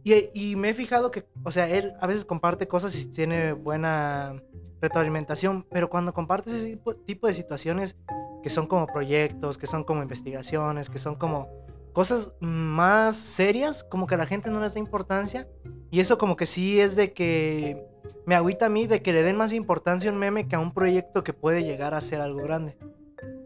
Y, 0.04 0.30
y 0.34 0.56
me 0.56 0.70
he 0.70 0.74
fijado 0.74 1.12
que, 1.12 1.28
o 1.44 1.52
sea, 1.52 1.68
él 1.70 1.94
a 2.00 2.08
veces 2.08 2.24
comparte 2.24 2.68
cosas 2.68 2.96
y 2.98 3.08
tiene 3.08 3.52
buena 3.52 4.42
retroalimentación, 4.82 5.66
pero 5.70 5.90
cuando 5.90 6.14
compartes 6.14 6.54
ese 6.54 6.70
tipo, 6.72 6.96
tipo 6.96 7.28
de 7.28 7.34
situaciones 7.34 7.98
que 8.42 8.50
son 8.50 8.68
como 8.68 8.88
proyectos, 8.88 9.58
que 9.58 9.68
son 9.68 9.84
como 9.84 10.02
investigaciones, 10.02 10.90
que 10.90 10.98
son 11.00 11.16
como 11.16 11.50
cosas 11.98 12.36
más 12.40 13.16
serias, 13.16 13.84
como 13.84 14.06
que 14.06 14.14
a 14.14 14.20
la 14.20 14.28
gente 14.28 14.52
no 14.52 14.62
les 14.62 14.76
da 14.76 14.80
importancia. 14.80 15.48
Y 15.90 16.00
eso 16.00 16.20
como 16.20 16.36
que 16.36 16.46
sí 16.46 16.80
es 16.80 16.96
de 16.96 17.12
que 17.12 17.88
me 18.28 18.36
agüita 18.36 18.68
a 18.68 18.70
mí 18.70 18.86
de 18.86 19.02
que 19.02 19.12
le 19.12 19.24
den 19.24 19.36
más 19.36 19.52
importancia 19.52 20.12
a 20.12 20.14
un 20.14 20.20
meme 20.20 20.48
que 20.48 20.56
a 20.56 20.60
un 20.60 20.76
proyecto 20.76 21.24
que 21.24 21.34
puede 21.34 21.64
llegar 21.64 21.96
a 21.96 22.02
ser 22.02 22.22
algo 22.22 22.44
grande. 22.44 22.78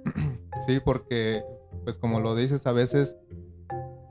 Sí, 0.67 0.81
porque, 0.83 1.43
pues 1.85 1.97
como 1.97 2.19
lo 2.19 2.35
dices, 2.35 2.67
a 2.67 2.73
veces 2.73 3.15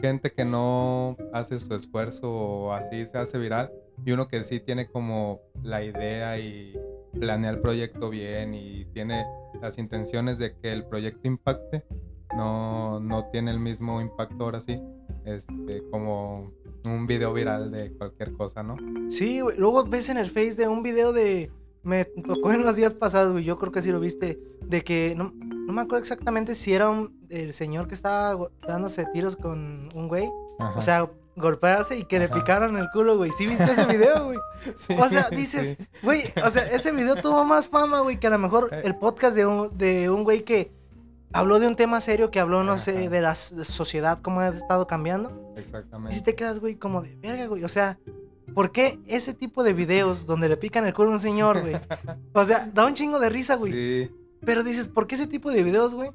gente 0.01 0.33
que 0.33 0.47
no 0.47 1.19
hace 1.35 1.59
su 1.59 1.75
esfuerzo 1.75 2.33
o 2.33 2.73
así 2.73 3.05
se 3.05 3.19
hace 3.19 3.37
viral 3.37 3.71
y 4.07 4.13
uno 4.13 4.27
que 4.27 4.43
sí 4.43 4.59
tiene 4.59 4.89
como 4.89 5.43
la 5.63 5.85
idea 5.85 6.39
y 6.39 6.75
planea 7.13 7.51
el 7.51 7.61
proyecto 7.61 8.09
bien 8.09 8.55
y 8.55 8.87
tiene 8.87 9.27
las 9.61 9.77
intenciones 9.77 10.39
de 10.39 10.57
que 10.57 10.73
el 10.73 10.87
proyecto 10.87 11.29
impacte, 11.29 11.85
no, 12.37 13.01
no 13.01 13.27
tiene 13.31 13.51
el 13.51 13.61
mismo 13.61 14.01
impacto 14.01 14.45
ahora 14.45 14.61
sí, 14.61 14.81
este, 15.25 15.83
como 15.91 16.53
un 16.85 17.07
video 17.07 17.33
viral 17.33 17.71
de 17.71 17.93
cualquier 17.93 18.33
cosa, 18.35 18.63
¿no? 18.63 18.77
Sí, 19.11 19.41
güey. 19.41 19.57
Luego 19.59 19.85
ves 19.85 20.09
en 20.09 20.19
el 20.19 20.29
Face 20.31 20.55
de 20.55 20.69
un 20.69 20.83
video 20.83 21.13
de. 21.13 21.51
Me 21.83 22.05
tocó 22.05 22.53
en 22.53 22.63
los 22.63 22.77
días 22.77 22.95
pasados, 22.95 23.33
güey. 23.33 23.45
Yo 23.45 23.59
creo 23.59 23.73
que 23.73 23.83
sí 23.83 23.91
lo 23.91 24.01
viste. 24.01 24.39
De 24.65 24.83
que. 24.83 25.15
No, 25.17 25.33
no 25.35 25.73
me 25.73 25.83
acuerdo 25.83 25.99
exactamente 25.99 26.55
si 26.55 26.73
era 26.75 26.91
un, 26.91 27.19
el 27.31 27.53
señor 27.55 27.89
que 27.89 27.95
estaba 27.95 28.49
dándose 28.67 29.07
tiros 29.13 29.37
con 29.37 29.89
un 29.95 30.09
güey. 30.09 30.29
Ajá. 30.59 30.79
O 30.79 30.83
sea, 30.83 31.11
golpearse 31.37 31.97
y 31.99 32.05
que 32.05 32.19
le 32.19 32.29
picaron 32.29 32.77
el 32.77 32.89
culo, 32.93 33.17
güey. 33.17 33.31
¿Sí 33.33 33.47
viste 33.47 33.65
ese 33.65 33.87
video, 33.87 34.27
güey? 34.27 34.39
Sí, 34.77 34.95
O 34.99 35.09
sea, 35.09 35.31
dices, 35.31 35.77
sí. 35.79 35.87
güey, 36.03 36.23
o 36.45 36.51
sea, 36.51 36.65
ese 36.71 36.93
video 36.93 37.17
tuvo 37.17 37.45
más 37.47 37.67
fama, 37.69 38.01
güey, 38.01 38.19
que 38.21 38.27
a 38.27 38.31
lo 38.31 38.39
mejor 38.39 38.69
Eh. 38.73 38.83
el 38.85 38.97
podcast 38.97 39.35
de 39.35 39.47
un, 39.47 39.77
de 39.79 40.11
un 40.11 40.23
güey 40.23 40.45
que 40.45 40.71
habló 41.33 41.61
de 41.61 41.67
un 41.67 41.77
tema 41.77 42.01
serio, 42.01 42.31
que 42.31 42.41
habló, 42.41 42.65
no 42.65 42.79
sé, 42.79 43.09
de 43.09 43.21
la 43.21 43.35
sociedad, 43.35 44.21
cómo 44.23 44.41
ha 44.41 44.49
estado 44.49 44.87
cambiando. 44.87 45.53
Y 45.57 45.61
Exactamente. 45.61 46.17
si 46.17 46.23
te 46.23 46.35
quedas, 46.35 46.61
güey, 46.61 46.77
como 46.77 47.03
de 47.03 47.17
verga, 47.17 47.47
güey. 47.47 47.65
O 47.65 47.69
sea, 47.69 47.99
¿por 48.55 48.73
qué 48.73 48.99
ese 49.07 49.35
tipo 49.35 49.63
de 49.63 49.73
videos 49.73 50.27
donde 50.27 50.49
le 50.49 50.57
pican 50.57 50.87
el 50.87 50.95
culo 50.95 51.11
a 51.11 51.13
un 51.13 51.19
señor, 51.19 51.61
güey? 51.61 51.75
O 52.35 52.45
sea, 52.45 52.71
da 52.73 52.87
un 52.87 52.95
chingo 52.95 53.19
de 53.21 53.31
risa, 53.31 53.57
güey. 53.57 53.73
Sí, 53.73 54.11
Pero 54.45 54.63
dices, 54.63 54.89
¿por 54.89 55.07
qué 55.07 55.15
ese 55.15 55.27
tipo 55.27 55.51
de 55.51 55.63
videos, 55.63 55.95
güey? 55.95 56.11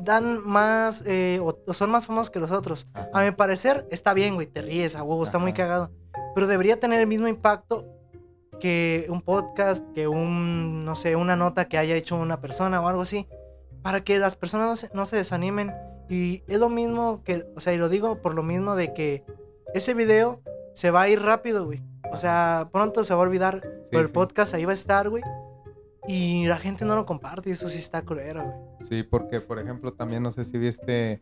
Dan 0.00 0.46
más, 0.46 1.04
eh, 1.06 1.38
o, 1.42 1.56
o 1.66 1.74
son 1.74 1.90
más 1.90 2.06
famosos 2.06 2.30
que 2.30 2.40
los 2.40 2.50
otros. 2.50 2.88
ajá. 2.94 3.10
A 3.12 3.24
mi 3.24 3.30
parecer, 3.32 3.86
está 3.90 4.12
bien, 4.14 4.34
güey, 4.34 4.46
te 4.46 4.62
ríes 4.62 4.96
a 4.96 5.02
huevo, 5.02 5.22
está 5.22 5.38
muy 5.38 5.52
cagado. 5.52 5.90
Pero 6.34 6.46
debería 6.46 6.78
tener 6.78 7.00
el 7.00 7.06
mismo 7.06 7.28
impacto 7.28 7.86
que 8.60 9.06
un 9.08 9.22
podcast, 9.22 9.84
que 9.94 10.08
un, 10.08 10.84
no 10.84 10.94
sé, 10.94 11.16
una 11.16 11.36
nota 11.36 11.68
que 11.68 11.78
haya 11.78 11.94
hecho 11.94 12.16
una 12.16 12.40
persona 12.40 12.80
o 12.80 12.88
algo 12.88 13.02
así. 13.02 13.28
Para 13.82 14.02
que 14.02 14.18
las 14.18 14.36
personas 14.36 14.68
no 14.68 14.76
se, 14.76 14.90
no 14.94 15.06
se 15.06 15.16
desanimen. 15.16 15.72
Y 16.08 16.42
es 16.48 16.58
lo 16.58 16.68
mismo 16.68 17.22
que, 17.22 17.46
o 17.54 17.60
sea, 17.60 17.72
y 17.74 17.78
lo 17.78 17.88
digo 17.88 18.22
por 18.22 18.34
lo 18.34 18.42
mismo 18.42 18.76
de 18.76 18.94
que 18.94 19.24
ese 19.74 19.94
video 19.94 20.40
se 20.74 20.90
va 20.90 21.02
a 21.02 21.08
ir 21.08 21.20
rápido, 21.22 21.66
güey. 21.66 21.82
O 22.12 22.16
sea, 22.16 22.68
pronto 22.72 23.04
se 23.04 23.14
va 23.14 23.20
a 23.20 23.26
olvidar. 23.26 23.60
pero 23.90 24.02
el 24.02 24.08
sí. 24.08 24.14
podcast 24.14 24.54
ahí 24.54 24.64
va 24.64 24.72
a 24.72 24.74
estar, 24.74 25.08
güey. 25.08 25.22
Y 26.06 26.46
la 26.46 26.56
gente 26.58 26.84
no 26.84 26.96
lo 26.96 27.04
comparte 27.04 27.50
y 27.50 27.52
eso 27.52 27.68
sí 27.68 27.78
está 27.78 28.02
culero, 28.02 28.42
güey. 28.42 28.56
Sí, 28.80 29.02
porque 29.02 29.40
por 29.40 29.58
ejemplo 29.58 29.92
también 29.92 30.22
no 30.22 30.32
sé 30.32 30.44
si 30.44 30.56
viste 30.56 31.20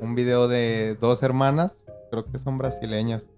un 0.00 0.14
video 0.14 0.46
de 0.46 0.96
dos 1.00 1.22
hermanas, 1.24 1.84
creo 2.10 2.24
que 2.24 2.38
son 2.38 2.58
brasileñas, 2.58 3.28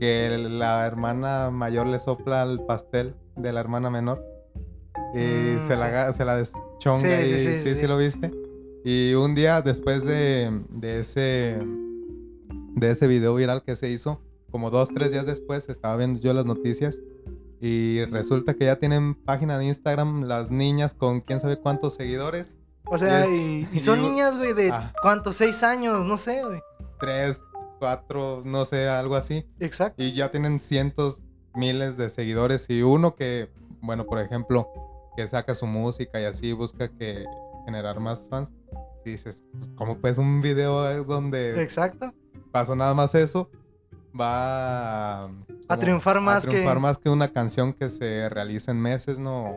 que 0.00 0.38
la 0.38 0.86
hermana 0.86 1.50
mayor 1.50 1.86
le 1.86 1.98
sopla 1.98 2.40
al 2.40 2.64
pastel 2.64 3.14
de 3.36 3.52
la 3.52 3.60
hermana 3.60 3.90
menor 3.90 4.31
y 5.14 5.18
Mm, 5.56 5.66
se, 5.66 5.74
sí. 5.74 5.80
la, 5.80 6.12
se 6.12 6.24
la 6.24 6.36
deschonga 6.36 6.98
Sí, 7.00 7.06
y 7.08 7.26
sí, 7.26 7.38
sí, 7.38 7.58
sí, 7.58 7.74
sí, 7.74 7.80
sí. 7.80 7.86
lo 7.86 7.98
viste. 7.98 8.30
Y 8.84 9.14
un 9.14 9.34
día 9.34 9.62
después 9.62 10.04
de, 10.04 10.50
de 10.70 11.00
ese 11.00 11.58
de 12.74 12.90
ese 12.90 13.06
video 13.06 13.34
viral 13.34 13.62
que 13.62 13.76
se 13.76 13.88
hizo, 13.90 14.20
como 14.50 14.70
dos, 14.70 14.88
tres 14.94 15.10
días 15.12 15.26
después 15.26 15.68
estaba 15.68 15.96
viendo 15.96 16.18
yo 16.20 16.32
las 16.34 16.46
noticias 16.46 17.00
y 17.60 18.04
resulta 18.06 18.54
que 18.54 18.64
ya 18.64 18.76
tienen 18.76 19.14
página 19.14 19.58
de 19.58 19.66
Instagram 19.66 20.22
las 20.24 20.50
niñas 20.50 20.94
con 20.94 21.20
quién 21.20 21.38
sabe 21.38 21.58
cuántos 21.58 21.94
seguidores. 21.94 22.56
O 22.86 22.98
sea, 22.98 23.24
Es- 23.24 23.30
y, 23.30 23.68
y 23.72 23.78
son 23.78 24.00
y- 24.00 24.02
niñas, 24.08 24.36
güey, 24.36 24.52
de 24.54 24.70
Ah. 24.72 24.92
cuántos, 25.02 25.36
seis 25.36 25.62
años, 25.62 26.04
no 26.06 26.16
sé, 26.16 26.42
güey. 26.44 26.60
Tres, 26.98 27.40
cuatro, 27.78 28.42
no 28.44 28.64
sé, 28.64 28.88
algo 28.88 29.14
así. 29.14 29.46
Exacto. 29.60 30.02
Y 30.02 30.12
ya 30.12 30.30
tienen 30.30 30.58
cientos, 30.58 31.22
miles 31.54 31.96
de 31.96 32.08
seguidores. 32.10 32.66
Y 32.68 32.82
uno 32.82 33.14
que, 33.14 33.48
bueno, 33.80 34.06
por 34.06 34.18
ejemplo, 34.18 34.68
que 35.16 35.26
saca 35.26 35.54
su 35.54 35.66
música 35.66 36.20
y 36.20 36.24
así 36.24 36.52
busca 36.52 36.88
que 36.88 37.24
generar 37.66 38.00
más 38.00 38.28
fans. 38.28 38.52
Y 39.04 39.10
dices, 39.10 39.42
pues, 39.52 39.68
¿cómo 39.74 39.98
pues 39.98 40.18
un 40.18 40.40
video 40.42 41.04
donde 41.04 41.60
Exacto. 41.62 42.12
pasó 42.52 42.76
nada 42.76 42.94
más 42.94 43.14
eso? 43.14 43.50
Va 44.18 45.22
a, 45.24 45.30
A 45.68 45.76
triunfar 45.78 46.20
más 46.20 46.46
a 46.46 46.50
triunfar 46.50 46.74
que. 46.74 46.80
más 46.80 46.98
que 46.98 47.08
una 47.10 47.28
canción 47.32 47.72
que 47.72 47.88
se 47.88 48.28
realiza 48.28 48.70
en 48.70 48.80
meses, 48.80 49.18
¿no? 49.18 49.54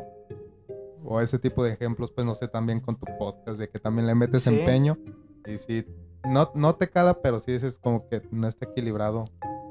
O 1.03 1.21
ese 1.21 1.37
tipo 1.37 1.63
de 1.63 1.73
ejemplos, 1.73 2.11
pues 2.11 2.25
no 2.25 2.33
sé, 2.33 2.47
también 2.47 2.79
con 2.79 2.95
tu 2.95 3.05
podcast, 3.19 3.59
de 3.59 3.69
que 3.69 3.79
también 3.79 4.07
le 4.07 4.15
metes 4.15 4.43
Sí. 4.43 4.57
empeño. 4.57 4.97
Y 5.45 5.57
sí, 5.57 5.85
no, 6.25 6.49
no 6.55 6.75
te 6.75 6.89
cala, 6.89 7.21
pero 7.21 7.39
sí 7.39 7.51
dices 7.51 7.77
como 7.77 8.07
que 8.09 8.23
no 8.31 8.47
está 8.47 8.65
equilibrado. 8.65 9.25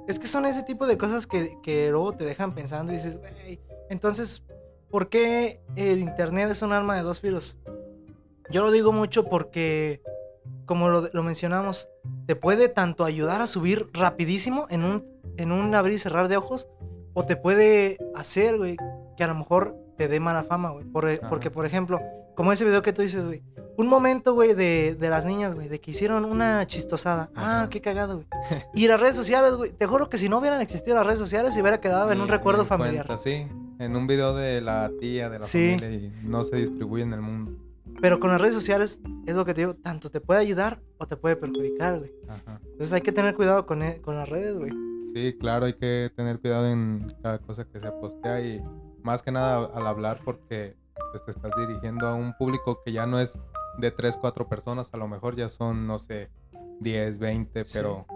Es 0.07 0.19
que 0.21 0.27
son 0.29 0.45
ese 0.47 0.63
tipo 0.63 0.87
de 0.87 0.99
cosas 0.99 1.27
que, 1.27 1.59
que 1.63 1.91
luego 1.91 2.13
te 2.13 2.25
dejan 2.25 2.55
pensando 2.55 2.93
y 2.93 2.97
dices, 2.97 3.19
güey, 3.19 3.59
entonces, 3.89 4.45
¿por 4.95 5.09
qué 5.09 5.61
el 5.75 5.99
internet 5.99 6.49
es 6.53 6.63
un 6.63 6.73
arma 6.73 6.95
de 6.95 7.03
dos 7.03 7.21
filos? 7.21 7.57
Yo 8.49 8.63
lo 8.63 8.71
digo 8.71 8.93
mucho 8.93 9.25
porque, 9.29 10.01
como 10.67 10.89
lo, 10.89 11.09
lo 11.13 11.23
mencionamos, 11.25 11.89
te 12.27 12.37
puede 12.37 12.69
tanto 12.69 13.05
ayudar 13.05 13.43
a 13.43 13.49
subir 13.49 13.89
rapidísimo 13.93 14.69
en 14.71 14.85
un, 14.85 15.05
en 15.37 15.51
un 15.51 15.75
abrir 15.75 15.95
y 15.97 15.99
cerrar 15.99 16.29
de 16.29 16.37
ojos, 16.37 16.69
o 17.13 17.27
te 17.27 17.35
puede 17.35 17.99
hacer, 18.15 18.57
güey, 18.57 18.77
que 19.17 19.25
a 19.25 19.27
lo 19.27 19.35
mejor 19.35 19.75
te 19.97 20.07
dé 20.07 20.21
mala 20.21 20.45
fama, 20.45 20.71
güey. 20.71 20.85
Por- 20.85 21.09
Ajá. 21.11 21.29
porque, 21.29 21.51
por 21.51 21.67
ejemplo, 21.67 21.99
como 22.37 22.53
ese 22.53 22.65
video 22.65 22.83
que 22.83 22.93
tú 22.93 23.03
dices, 23.03 23.27
güey, 23.27 23.43
un 23.77 23.89
momento, 23.89 24.33
güey, 24.35 24.55
de, 24.55 24.95
de 24.95 25.09
las 25.11 25.27
niñas, 25.27 25.57
güey, 25.57 25.67
de 25.69 25.81
que 25.81 25.91
hicieron 25.91 26.25
una 26.25 26.65
chistosada. 26.69 27.31
Ah, 27.35 27.67
qué 27.69 27.81
cagado, 27.81 28.15
güey. 28.19 28.27
Y 28.75 28.87
las 28.87 29.01
redes 29.01 29.17
sociales, 29.17 29.55
güey, 29.57 29.73
te 29.73 29.87
juro 29.87 30.09
que 30.09 30.19
si 30.19 30.29
no 30.29 30.39
hubieran 30.39 30.61
existido 30.61 30.95
las 30.95 31.05
redes 31.05 31.19
sociales, 31.19 31.53
se 31.53 31.61
hubiera 31.63 31.81
quedado 31.81 32.13
en 32.13 32.21
un 32.21 32.29
recuerdo 32.29 32.65
familiar. 32.65 33.07
cuenta, 33.09 33.21
sí, 33.21 33.49
en 33.79 33.97
un 33.97 34.07
video 34.07 34.35
de 34.35 34.61
la 34.61 34.91
tía, 35.01 35.29
de 35.31 35.39
la 35.39 35.47
Sí. 35.47 35.77
familia, 35.79 35.91
y 35.91 36.13
no 36.23 36.45
se 36.45 36.57
distribuye 36.57 37.03
en 37.03 37.13
el 37.13 37.21
mundo. 37.21 37.53
Pero 38.01 38.19
con 38.21 38.31
las 38.31 38.41
redes 38.41 38.55
sociales, 38.55 38.99
es 39.27 39.35
lo 39.35 39.45
que 39.45 39.55
te 39.55 39.63
digo, 39.63 39.75
tanto 39.75 40.11
te 40.11 40.21
puede 40.21 40.41
ayudar 40.41 40.81
o 40.99 41.07
te 41.07 41.17
puede 41.17 41.37
perjudicar, 41.37 41.99
güey. 41.99 42.13
Ajá. 42.29 42.61
Entonces 42.65 42.93
hay 42.93 43.01
que 43.03 43.13
tener 43.13 43.35
cuidado 43.35 43.67
con, 43.67 43.83
e- 43.83 44.01
con 44.01 44.17
las 44.17 44.29
redes, 44.29 44.59
güey. 44.59 44.73
Sí, 45.15 45.37
claro, 45.39 45.67
hay 45.67 45.75
que 45.75 46.11
tener 46.17 46.41
cuidado 46.41 46.67
en 46.69 47.07
cada 47.23 47.39
cosa 47.39 47.65
que 47.65 47.79
se 47.81 47.91
postea 47.93 48.41
y 48.41 48.63
Más 49.03 49.23
que 49.23 49.31
nada 49.31 49.67
al 49.75 49.87
hablar 49.87 50.19
porque 50.25 50.77
pues, 51.11 51.23
te 51.27 51.31
estás 51.31 51.53
dirigiendo 51.59 52.07
a 52.09 52.15
un 52.15 52.33
público 52.39 52.81
que 52.83 52.91
ya 52.91 53.05
no 53.07 53.21
es 53.21 53.39
de 53.77 53.91
3, 53.91 54.17
4 54.17 54.49
personas, 54.49 54.89
a 54.95 54.97
lo 54.97 55.07
mejor 55.07 55.37
ya 55.37 55.51
son, 55.51 55.87
no 55.87 55.99
sé, 55.99 56.31
10, 56.81 57.19
20, 57.19 57.67
pero 57.71 58.07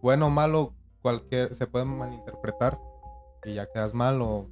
bueno 0.00 0.28
o 0.28 0.30
malo, 0.30 0.72
cualquier, 1.02 1.54
se 1.54 1.66
puede 1.66 1.84
malinterpretar 1.84 2.78
y 3.44 3.52
ya 3.52 3.66
quedas 3.70 3.92
mal 3.92 4.22
o 4.22 4.48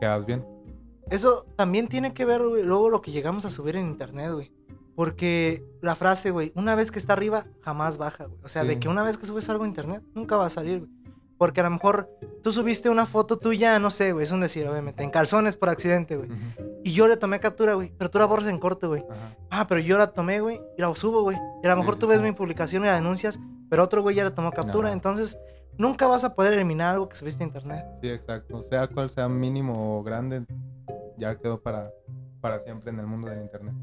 quedas 0.00 0.26
bien. 0.26 0.44
Eso 1.10 1.46
también 1.56 1.88
tiene 1.88 2.14
que 2.14 2.24
ver, 2.24 2.42
güey, 2.42 2.62
luego 2.62 2.88
lo 2.90 3.02
que 3.02 3.10
llegamos 3.12 3.44
a 3.44 3.50
subir 3.50 3.76
en 3.76 3.86
internet, 3.86 4.32
güey. 4.32 4.52
Porque 4.94 5.64
la 5.80 5.96
frase, 5.96 6.30
güey, 6.30 6.52
una 6.54 6.74
vez 6.74 6.90
que 6.92 6.98
está 6.98 7.12
arriba, 7.14 7.44
jamás 7.62 7.98
baja, 7.98 8.26
güey. 8.26 8.38
O 8.44 8.48
sea, 8.48 8.62
de 8.64 8.74
Sí. 8.74 8.80
que 8.80 8.88
una 8.88 9.02
vez 9.02 9.18
que 9.18 9.26
subes 9.26 9.48
algo 9.48 9.64
a 9.64 9.66
internet, 9.66 10.02
nunca 10.14 10.36
va 10.36 10.46
a 10.46 10.50
salir, 10.50 10.80
güey. 10.80 10.90
Porque 11.36 11.60
a 11.60 11.64
lo 11.64 11.70
mejor 11.70 12.08
tú 12.44 12.52
subiste 12.52 12.88
una 12.90 13.06
foto 13.06 13.36
tuya, 13.38 13.78
no 13.80 13.90
sé, 13.90 14.12
güey, 14.12 14.22
es 14.22 14.30
un 14.30 14.40
decir, 14.40 14.68
obviamente, 14.68 15.02
en 15.02 15.10
calzones 15.10 15.56
por 15.56 15.68
accidente, 15.68 16.16
güey. 16.16 16.30
Ujú, 16.30 16.80
Y 16.84 16.92
yo 16.92 17.08
le 17.08 17.16
tomé 17.16 17.40
captura, 17.40 17.74
güey, 17.74 17.92
pero 17.98 18.08
tú 18.10 18.18
la 18.20 18.26
borras 18.26 18.48
en 18.48 18.58
corte, 18.58 18.86
güey. 18.86 19.04
Ah, 19.50 19.66
pero 19.66 19.80
yo 19.80 19.98
la 19.98 20.12
tomé, 20.12 20.40
güey, 20.40 20.60
y 20.78 20.80
la 20.80 20.94
subo, 20.94 21.22
güey. 21.22 21.36
Y 21.62 21.66
a 21.66 21.70
lo 21.70 21.76
mejor 21.76 21.94
sí, 21.94 22.00
tú 22.00 22.06
ves 22.06 22.18
sí. 22.18 22.24
mi 22.24 22.32
publicación 22.32 22.84
y 22.84 22.86
la 22.86 22.94
denuncias, 22.94 23.40
pero 23.68 23.82
otro 23.82 24.00
güey 24.02 24.14
ya 24.14 24.22
la 24.24 24.34
tomó 24.34 24.52
captura. 24.52 24.88
Ajá. 24.88 24.94
Entonces, 24.94 25.38
nunca 25.78 26.06
vas 26.06 26.24
a 26.24 26.34
poder 26.34 26.52
eliminar 26.54 26.94
algo 26.94 27.08
que 27.08 27.16
subiste 27.16 27.42
a 27.44 27.46
internet. 27.46 27.84
Sí, 28.02 28.08
exacto. 28.08 28.62
Sea 28.62 28.86
cual 28.88 29.10
sea 29.10 29.28
mínimo 29.28 29.98
o 29.98 30.02
grande, 30.02 30.44
ya 31.18 31.36
quedó 31.36 31.60
para, 31.60 31.90
para 32.40 32.60
siempre 32.60 32.90
en 32.90 32.98
el 33.00 33.06
mundo 33.06 33.28
del 33.28 33.42
internet. 33.42 33.74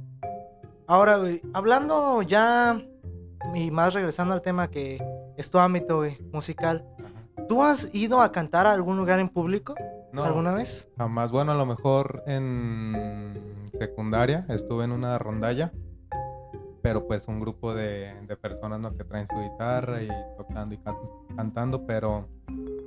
Ahora, 0.88 1.18
güey, 1.18 1.42
hablando 1.54 2.22
ya 2.22 2.82
y 3.56 3.72
más 3.72 3.94
regresando 3.94 4.34
al 4.34 4.42
tema 4.42 4.70
que 4.70 5.02
es 5.38 5.50
tu 5.50 5.58
ámbito, 5.60 5.98
güey, 5.98 6.18
musical. 6.32 6.86
Ajá. 7.00 7.46
¿Tú 7.48 7.64
has 7.64 7.90
ido 7.94 8.22
a 8.22 8.32
cantar 8.32 8.68
a 8.68 8.74
algún 8.74 8.98
lugar 8.98 9.20
en 9.20 9.30
público 9.30 9.74
No, 10.14 10.24
alguna 10.24 10.54
vez? 10.54 10.90
jamás. 10.98 11.32
Bueno, 11.32 11.54
a 11.54 11.56
lo 11.56 11.66
mejor 11.66 12.24
en 12.28 13.70
secundaria 13.78 14.46
estuve 14.50 14.84
en 14.84 14.92
una 14.92 15.18
rondalla, 15.18 15.72
pero 16.82 17.06
pues 17.08 17.28
un 17.28 17.40
grupo 17.40 17.74
de, 17.74 18.14
de 18.28 18.36
personas 18.38 18.80
¿no? 18.80 18.96
que 18.96 19.04
traen 19.04 19.28
su 19.28 19.36
guitarra 19.36 20.02
y 20.02 20.10
tocando 20.38 20.76
y 20.76 20.78
can- 20.80 20.96
cantando, 21.36 21.86
pero 21.86 22.28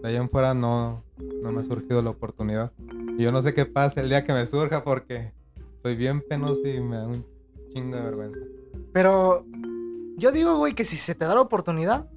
de 0.02 0.08
ahí 0.08 0.16
en 0.16 0.28
fuera 0.28 0.52
no, 0.54 1.02
no 1.42 1.52
me 1.52 1.60
ha 1.60 1.64
surgido 1.64 2.02
la 2.02 2.10
oportunidad. 2.10 2.72
Y 3.16 3.22
yo 3.22 3.32
no 3.32 3.40
sé 3.42 3.54
qué 3.54 3.66
pasa 3.66 4.00
el 4.00 4.08
día 4.08 4.24
que 4.24 4.32
me 4.32 4.44
surja 4.46 4.82
porque 4.84 5.32
soy 5.82 5.94
bien 5.96 6.20
penoso 6.28 6.62
y 6.66 6.80
me 6.80 6.96
da 6.96 7.06
un 7.06 7.24
chingo 7.72 7.96
de 7.96 8.02
vergüenza. 8.02 8.40
Pero 8.92 9.44
yo 10.16 10.32
digo, 10.32 10.56
güey, 10.56 10.74
que 10.74 10.84
si 10.84 10.96
se 10.96 11.14
te 11.14 11.24
da 11.24 11.34
la 11.34 11.40
oportunidad, 11.40 12.08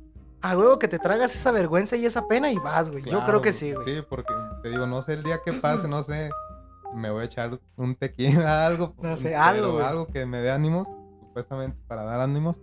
a 0.42 0.58
huevo 0.58 0.78
que 0.80 0.88
te 0.88 1.00
tragas 1.00 1.34
esa 1.36 1.52
vergüenza 1.52 1.96
y 1.96 2.06
esa 2.06 2.28
pena 2.28 2.52
y 2.52 2.58
vas, 2.58 2.90
güey. 2.90 3.04
yo 3.04 3.10
creo 3.12 3.24
Claro, 3.26 3.42
que 3.42 3.52
sí, 3.52 3.74
güey. 3.74 3.86
Sí, 3.98 4.04
porque 4.10 4.34
te 4.64 4.70
digo, 4.70 4.86
no 4.88 5.02
sé 5.02 5.14
el 5.14 5.24
día 5.24 5.40
que 5.44 5.54
pase, 5.62 5.88
no 5.88 6.04
sé, 6.04 6.30
me 6.96 7.10
voy 7.12 7.22
a 7.22 7.26
echar 7.26 7.60
un 7.76 7.96
tequila, 7.96 8.66
algo. 8.68 8.94
No 9.02 9.16
sé, 9.18 9.36
algo, 9.36 9.74
güey. 9.74 9.86
algo 9.86 10.08
que 10.08 10.26
me 10.26 10.40
dé 10.40 10.52
ánimos, 10.52 10.88
supuestamente 11.42 11.78
para 11.88 12.04
dar 12.04 12.20
ánimos, 12.22 12.60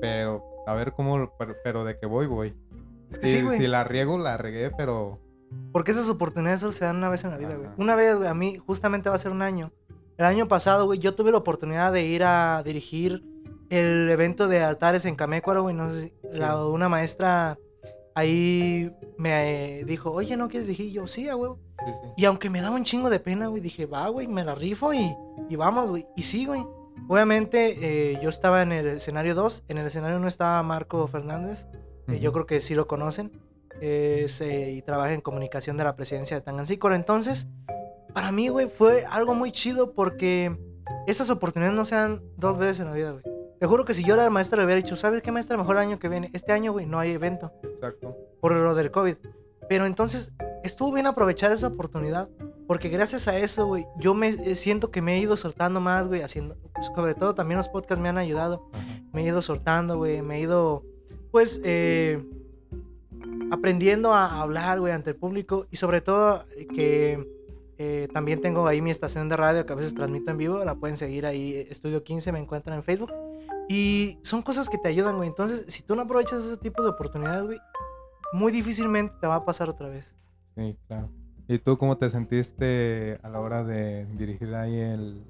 pero 0.00 0.44
a 0.66 0.74
ver 0.74 0.92
cómo, 0.92 1.32
pero, 1.38 1.54
pero 1.64 1.84
de 1.84 1.98
que 1.98 2.06
voy, 2.06 2.26
voy. 2.26 2.54
Es 3.10 3.18
que 3.18 3.26
Si, 3.26 3.36
sí, 3.38 3.42
güey. 3.42 3.58
si 3.58 3.66
la 3.66 3.84
riego, 3.84 4.18
la 4.18 4.36
regué, 4.36 4.70
pero 4.76 5.18
Porque 5.72 5.92
esas 5.92 6.08
oportunidades 6.08 6.60
solo 6.60 6.72
se 6.72 6.84
dan 6.84 6.96
una 6.96 7.08
vez 7.08 7.24
en 7.24 7.30
la 7.30 7.36
vida, 7.38 7.54
güey. 7.54 7.68
Una 7.78 7.94
vez, 7.94 8.16
güey, 8.16 8.28
a 8.28 8.34
mí 8.34 8.58
justamente 8.66 9.08
va 9.08 9.14
a 9.14 9.18
ser 9.18 9.32
un 9.32 9.42
año. 9.42 9.72
El 10.18 10.26
año 10.26 10.48
pasado, 10.48 10.86
güey, 10.86 10.98
yo 10.98 11.14
tuve 11.14 11.30
la 11.32 11.38
oportunidad 11.38 11.92
de 11.92 12.04
ir 12.04 12.24
a 12.24 12.62
dirigir 12.64 13.24
el 13.70 14.08
evento 14.10 14.46
de 14.48 14.62
altares 14.62 15.04
en 15.06 15.16
Camécuaro, 15.16 15.62
güey. 15.62 15.74
No 15.74 15.90
sé 15.90 16.12
Sí. 16.32 16.40
la- 16.40 16.64
una 16.66 16.88
maestra 16.88 17.58
ahí 18.14 18.94
me 19.18 19.80
eh, 19.80 19.84
dijo, 19.84 20.10
oye, 20.12 20.36
¿no 20.36 20.48
quieres 20.48 20.68
dirigir? 20.68 20.92
Yo, 20.92 21.06
sí, 21.06 21.26
huevo. 21.26 21.58
sí, 21.84 21.92
sí. 22.00 22.08
Y 22.16 22.24
aunque 22.26 22.48
me 22.50 22.60
daba 22.60 22.76
un 22.76 22.84
chingo 22.84 23.10
de 23.10 23.18
pena, 23.20 23.48
güey, 23.48 23.60
dije, 23.60 23.86
va, 23.86 24.08
güey, 24.08 24.28
me 24.28 24.44
la 24.44 24.54
rifo 24.54 24.92
y, 24.94 25.14
y 25.48 25.56
vamos, 25.56 25.90
güey. 25.90 26.06
Y 26.16 26.22
sí, 26.22 26.46
güey. 26.46 26.64
Obviamente, 27.08 28.12
eh, 28.12 28.18
yo 28.22 28.28
estaba 28.28 28.62
en 28.62 28.72
el 28.72 28.86
escenario 28.86 29.34
2. 29.34 29.64
En 29.68 29.78
el 29.78 29.86
escenario 29.86 30.16
1 30.16 30.28
estaba 30.28 30.62
Marco 30.62 31.06
Fernández. 31.06 31.66
que 32.06 32.20
yo 32.20 32.32
creo 32.32 32.46
que 32.46 32.60
sí 32.60 32.74
lo 32.74 32.86
conocen. 32.86 33.32
Eh, 33.80 34.72
y 34.76 34.82
trabaja 34.82 35.12
en 35.12 35.20
comunicación 35.20 35.76
de 35.76 35.84
la 35.84 35.96
presidencia 35.96 36.36
de 36.36 36.42
Tangancícoro. 36.42 36.94
Entonces, 36.94 37.48
para 38.12 38.30
mí, 38.30 38.48
güey, 38.48 38.68
fue 38.68 39.04
algo 39.10 39.34
muy 39.34 39.52
chido 39.52 39.92
porque 39.92 40.56
esas 41.06 41.30
oportunidades 41.30 41.76
no 41.76 41.84
se 41.84 41.96
dan 41.96 42.22
dos 42.36 42.58
veces 42.58 42.80
en 42.80 42.86
la 42.86 42.92
vida, 42.92 43.10
güey. 43.10 43.24
Te 43.58 43.66
juro 43.66 43.84
que 43.84 43.94
si 43.94 44.04
yo 44.04 44.14
era 44.14 44.28
maestra 44.30 44.58
le 44.58 44.64
hubiera 44.64 44.80
dicho, 44.80 44.96
¿sabes 44.96 45.22
qué, 45.22 45.32
maestra? 45.32 45.56
Mejor 45.56 45.76
el 45.76 45.82
año 45.82 45.98
que 45.98 46.08
viene. 46.08 46.30
Este 46.32 46.52
año, 46.52 46.72
güey, 46.72 46.86
no 46.86 46.98
hay 46.98 47.12
evento 47.12 47.52
Exacto. 47.62 48.16
por 48.40 48.52
lo 48.52 48.74
del 48.74 48.90
COVID. 48.90 49.16
Pero 49.68 49.86
entonces, 49.86 50.32
estuvo 50.62 50.92
bien 50.92 51.06
aprovechar 51.06 51.52
esa 51.52 51.68
oportunidad. 51.68 52.28
Porque 52.66 52.88
gracias 52.88 53.28
a 53.28 53.36
eso, 53.36 53.66
güey, 53.66 53.86
yo 53.98 54.14
me 54.14 54.28
eh, 54.28 54.54
siento 54.54 54.90
que 54.90 55.02
me 55.02 55.16
he 55.16 55.18
ido 55.18 55.36
soltando 55.36 55.80
más, 55.80 56.08
güey, 56.08 56.22
haciendo. 56.22 56.56
pues, 56.74 56.86
sobre 56.94 57.14
todo 57.14 57.34
también 57.34 57.58
los 57.58 57.68
podcasts 57.68 58.02
me 58.02 58.08
han 58.08 58.18
ayudado 58.18 58.70
Ajá. 58.72 59.02
me 59.12 59.22
he 59.22 59.26
ido 59.26 59.42
soltando, 59.42 59.96
güey, 59.98 60.22
me 60.22 60.36
he 60.36 60.40
ido, 60.40 60.82
pues, 61.30 61.60
eh, 61.64 62.24
aprendiendo 63.50 64.12
a 64.12 64.40
hablar, 64.40 64.80
güey, 64.80 64.92
ante 64.92 65.10
el 65.10 65.16
público 65.16 65.66
y 65.70 65.76
sobre 65.76 66.00
todo 66.00 66.44
que 66.74 67.28
eh, 67.78 68.08
también 68.12 68.40
tengo 68.40 68.66
ahí 68.66 68.80
mi 68.80 68.90
estación 68.90 69.28
de 69.28 69.36
radio 69.36 69.66
que 69.66 69.72
a 69.72 69.76
veces 69.76 69.94
transmito 69.94 70.30
en 70.30 70.38
vivo, 70.38 70.64
la 70.64 70.74
pueden 70.76 70.96
seguir 70.96 71.26
ahí, 71.26 71.54
eh, 71.54 71.66
Estudio 71.70 72.04
15, 72.04 72.32
me 72.32 72.38
encuentran 72.38 72.76
en 72.78 72.84
Facebook 72.84 73.12
y 73.68 74.18
son 74.22 74.42
cosas 74.42 74.68
que 74.68 74.78
te 74.78 74.88
ayudan, 74.88 75.16
güey, 75.16 75.28
entonces 75.28 75.64
si 75.68 75.82
tú 75.82 75.94
no 75.96 76.02
aprovechas 76.02 76.44
ese 76.44 76.56
tipo 76.56 76.82
de 76.82 76.90
oportunidades, 76.90 77.44
güey, 77.44 77.58
muy 78.32 78.52
difícilmente 78.52 79.14
te 79.20 79.26
va 79.26 79.36
a 79.36 79.44
pasar 79.44 79.68
otra 79.68 79.88
vez. 79.88 80.14
Sí, 80.56 80.76
claro. 80.86 81.10
¿Y 81.46 81.58
tú 81.58 81.76
cómo 81.76 81.98
te 81.98 82.08
sentiste 82.08 83.18
a 83.22 83.28
la 83.28 83.40
hora 83.40 83.62
de 83.62 84.06
dirigir 84.06 84.54
ahí 84.54 84.78
el... 84.78 85.22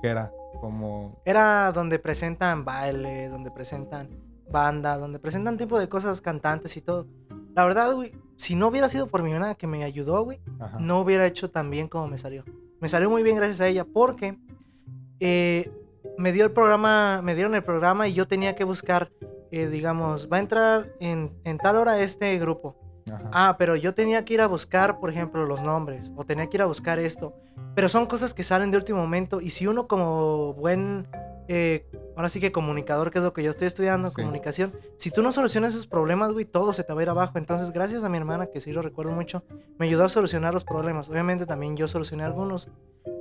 ¿Qué 0.00 0.08
era? 0.08 0.32
Como... 0.60 1.20
Era 1.24 1.72
donde 1.72 1.98
presentan 1.98 2.64
baile, 2.64 3.28
donde 3.28 3.50
presentan 3.50 4.08
banda, 4.50 4.96
donde 4.98 5.18
presentan 5.18 5.58
tipo 5.58 5.80
de 5.80 5.88
cosas, 5.88 6.20
cantantes 6.20 6.76
y 6.76 6.80
todo. 6.80 7.06
La 7.54 7.64
verdad, 7.64 7.92
güey, 7.94 8.12
si 8.36 8.54
no 8.54 8.68
hubiera 8.68 8.88
sido 8.88 9.08
por 9.08 9.22
mi 9.22 9.32
hermana 9.32 9.56
que 9.56 9.66
me 9.66 9.82
ayudó, 9.82 10.22
güey, 10.24 10.40
Ajá. 10.60 10.78
no 10.78 11.00
hubiera 11.00 11.26
hecho 11.26 11.50
tan 11.50 11.70
bien 11.70 11.88
como 11.88 12.06
me 12.06 12.18
salió. 12.18 12.44
Me 12.80 12.88
salió 12.88 13.10
muy 13.10 13.22
bien 13.22 13.36
gracias 13.36 13.60
a 13.60 13.68
ella 13.68 13.84
porque 13.84 14.38
eh, 15.18 15.70
me 16.18 16.32
dio 16.32 16.44
el 16.44 16.52
programa, 16.52 17.20
me 17.22 17.34
dieron 17.34 17.54
el 17.54 17.64
programa 17.64 18.06
y 18.06 18.12
yo 18.12 18.28
tenía 18.28 18.54
que 18.54 18.64
buscar, 18.64 19.10
eh, 19.50 19.66
digamos, 19.66 20.28
va 20.30 20.36
a 20.36 20.40
entrar 20.40 20.92
en, 21.00 21.32
en 21.44 21.58
tal 21.58 21.76
hora 21.76 22.00
este 22.00 22.38
grupo. 22.38 22.76
Ajá. 23.10 23.30
Ah, 23.32 23.56
pero 23.58 23.76
yo 23.76 23.94
tenía 23.94 24.24
que 24.24 24.34
ir 24.34 24.40
a 24.40 24.46
buscar, 24.46 24.98
por 25.00 25.10
ejemplo, 25.10 25.46
los 25.46 25.62
nombres, 25.62 26.12
o 26.16 26.24
tenía 26.24 26.46
que 26.48 26.56
ir 26.56 26.62
a 26.62 26.66
buscar 26.66 26.98
esto. 26.98 27.34
Pero 27.74 27.88
son 27.88 28.06
cosas 28.06 28.34
que 28.34 28.42
salen 28.42 28.70
de 28.70 28.76
último 28.76 29.00
momento, 29.00 29.40
y 29.40 29.50
si 29.50 29.66
uno 29.66 29.86
como 29.88 30.54
buen, 30.54 31.08
eh, 31.48 31.86
ahora 32.16 32.28
sí 32.28 32.38
que 32.40 32.52
comunicador, 32.52 33.10
que 33.10 33.18
es 33.18 33.24
lo 33.24 33.32
que 33.32 33.42
yo 33.42 33.50
estoy 33.50 33.66
estudiando, 33.66 34.08
Sí. 34.08 34.14
comunicación, 34.14 34.72
si 34.98 35.10
tú 35.10 35.22
no 35.22 35.32
solucionas 35.32 35.72
esos 35.72 35.86
problemas, 35.86 36.32
güey, 36.32 36.44
todo 36.44 36.72
se 36.72 36.84
te 36.84 36.92
va 36.92 37.00
a 37.00 37.02
ir 37.02 37.08
abajo. 37.08 37.38
Entonces, 37.38 37.72
gracias 37.72 38.04
a 38.04 38.08
mi 38.08 38.18
hermana, 38.18 38.46
que 38.46 38.60
sí 38.60 38.72
lo 38.72 38.82
recuerdo 38.82 39.12
mucho, 39.12 39.42
me 39.78 39.86
ayudó 39.86 40.04
a 40.04 40.08
solucionar 40.08 40.54
los 40.54 40.64
problemas. 40.64 41.08
Obviamente 41.08 41.46
también 41.46 41.76
yo 41.76 41.88
solucioné 41.88 42.24
algunos. 42.24 42.70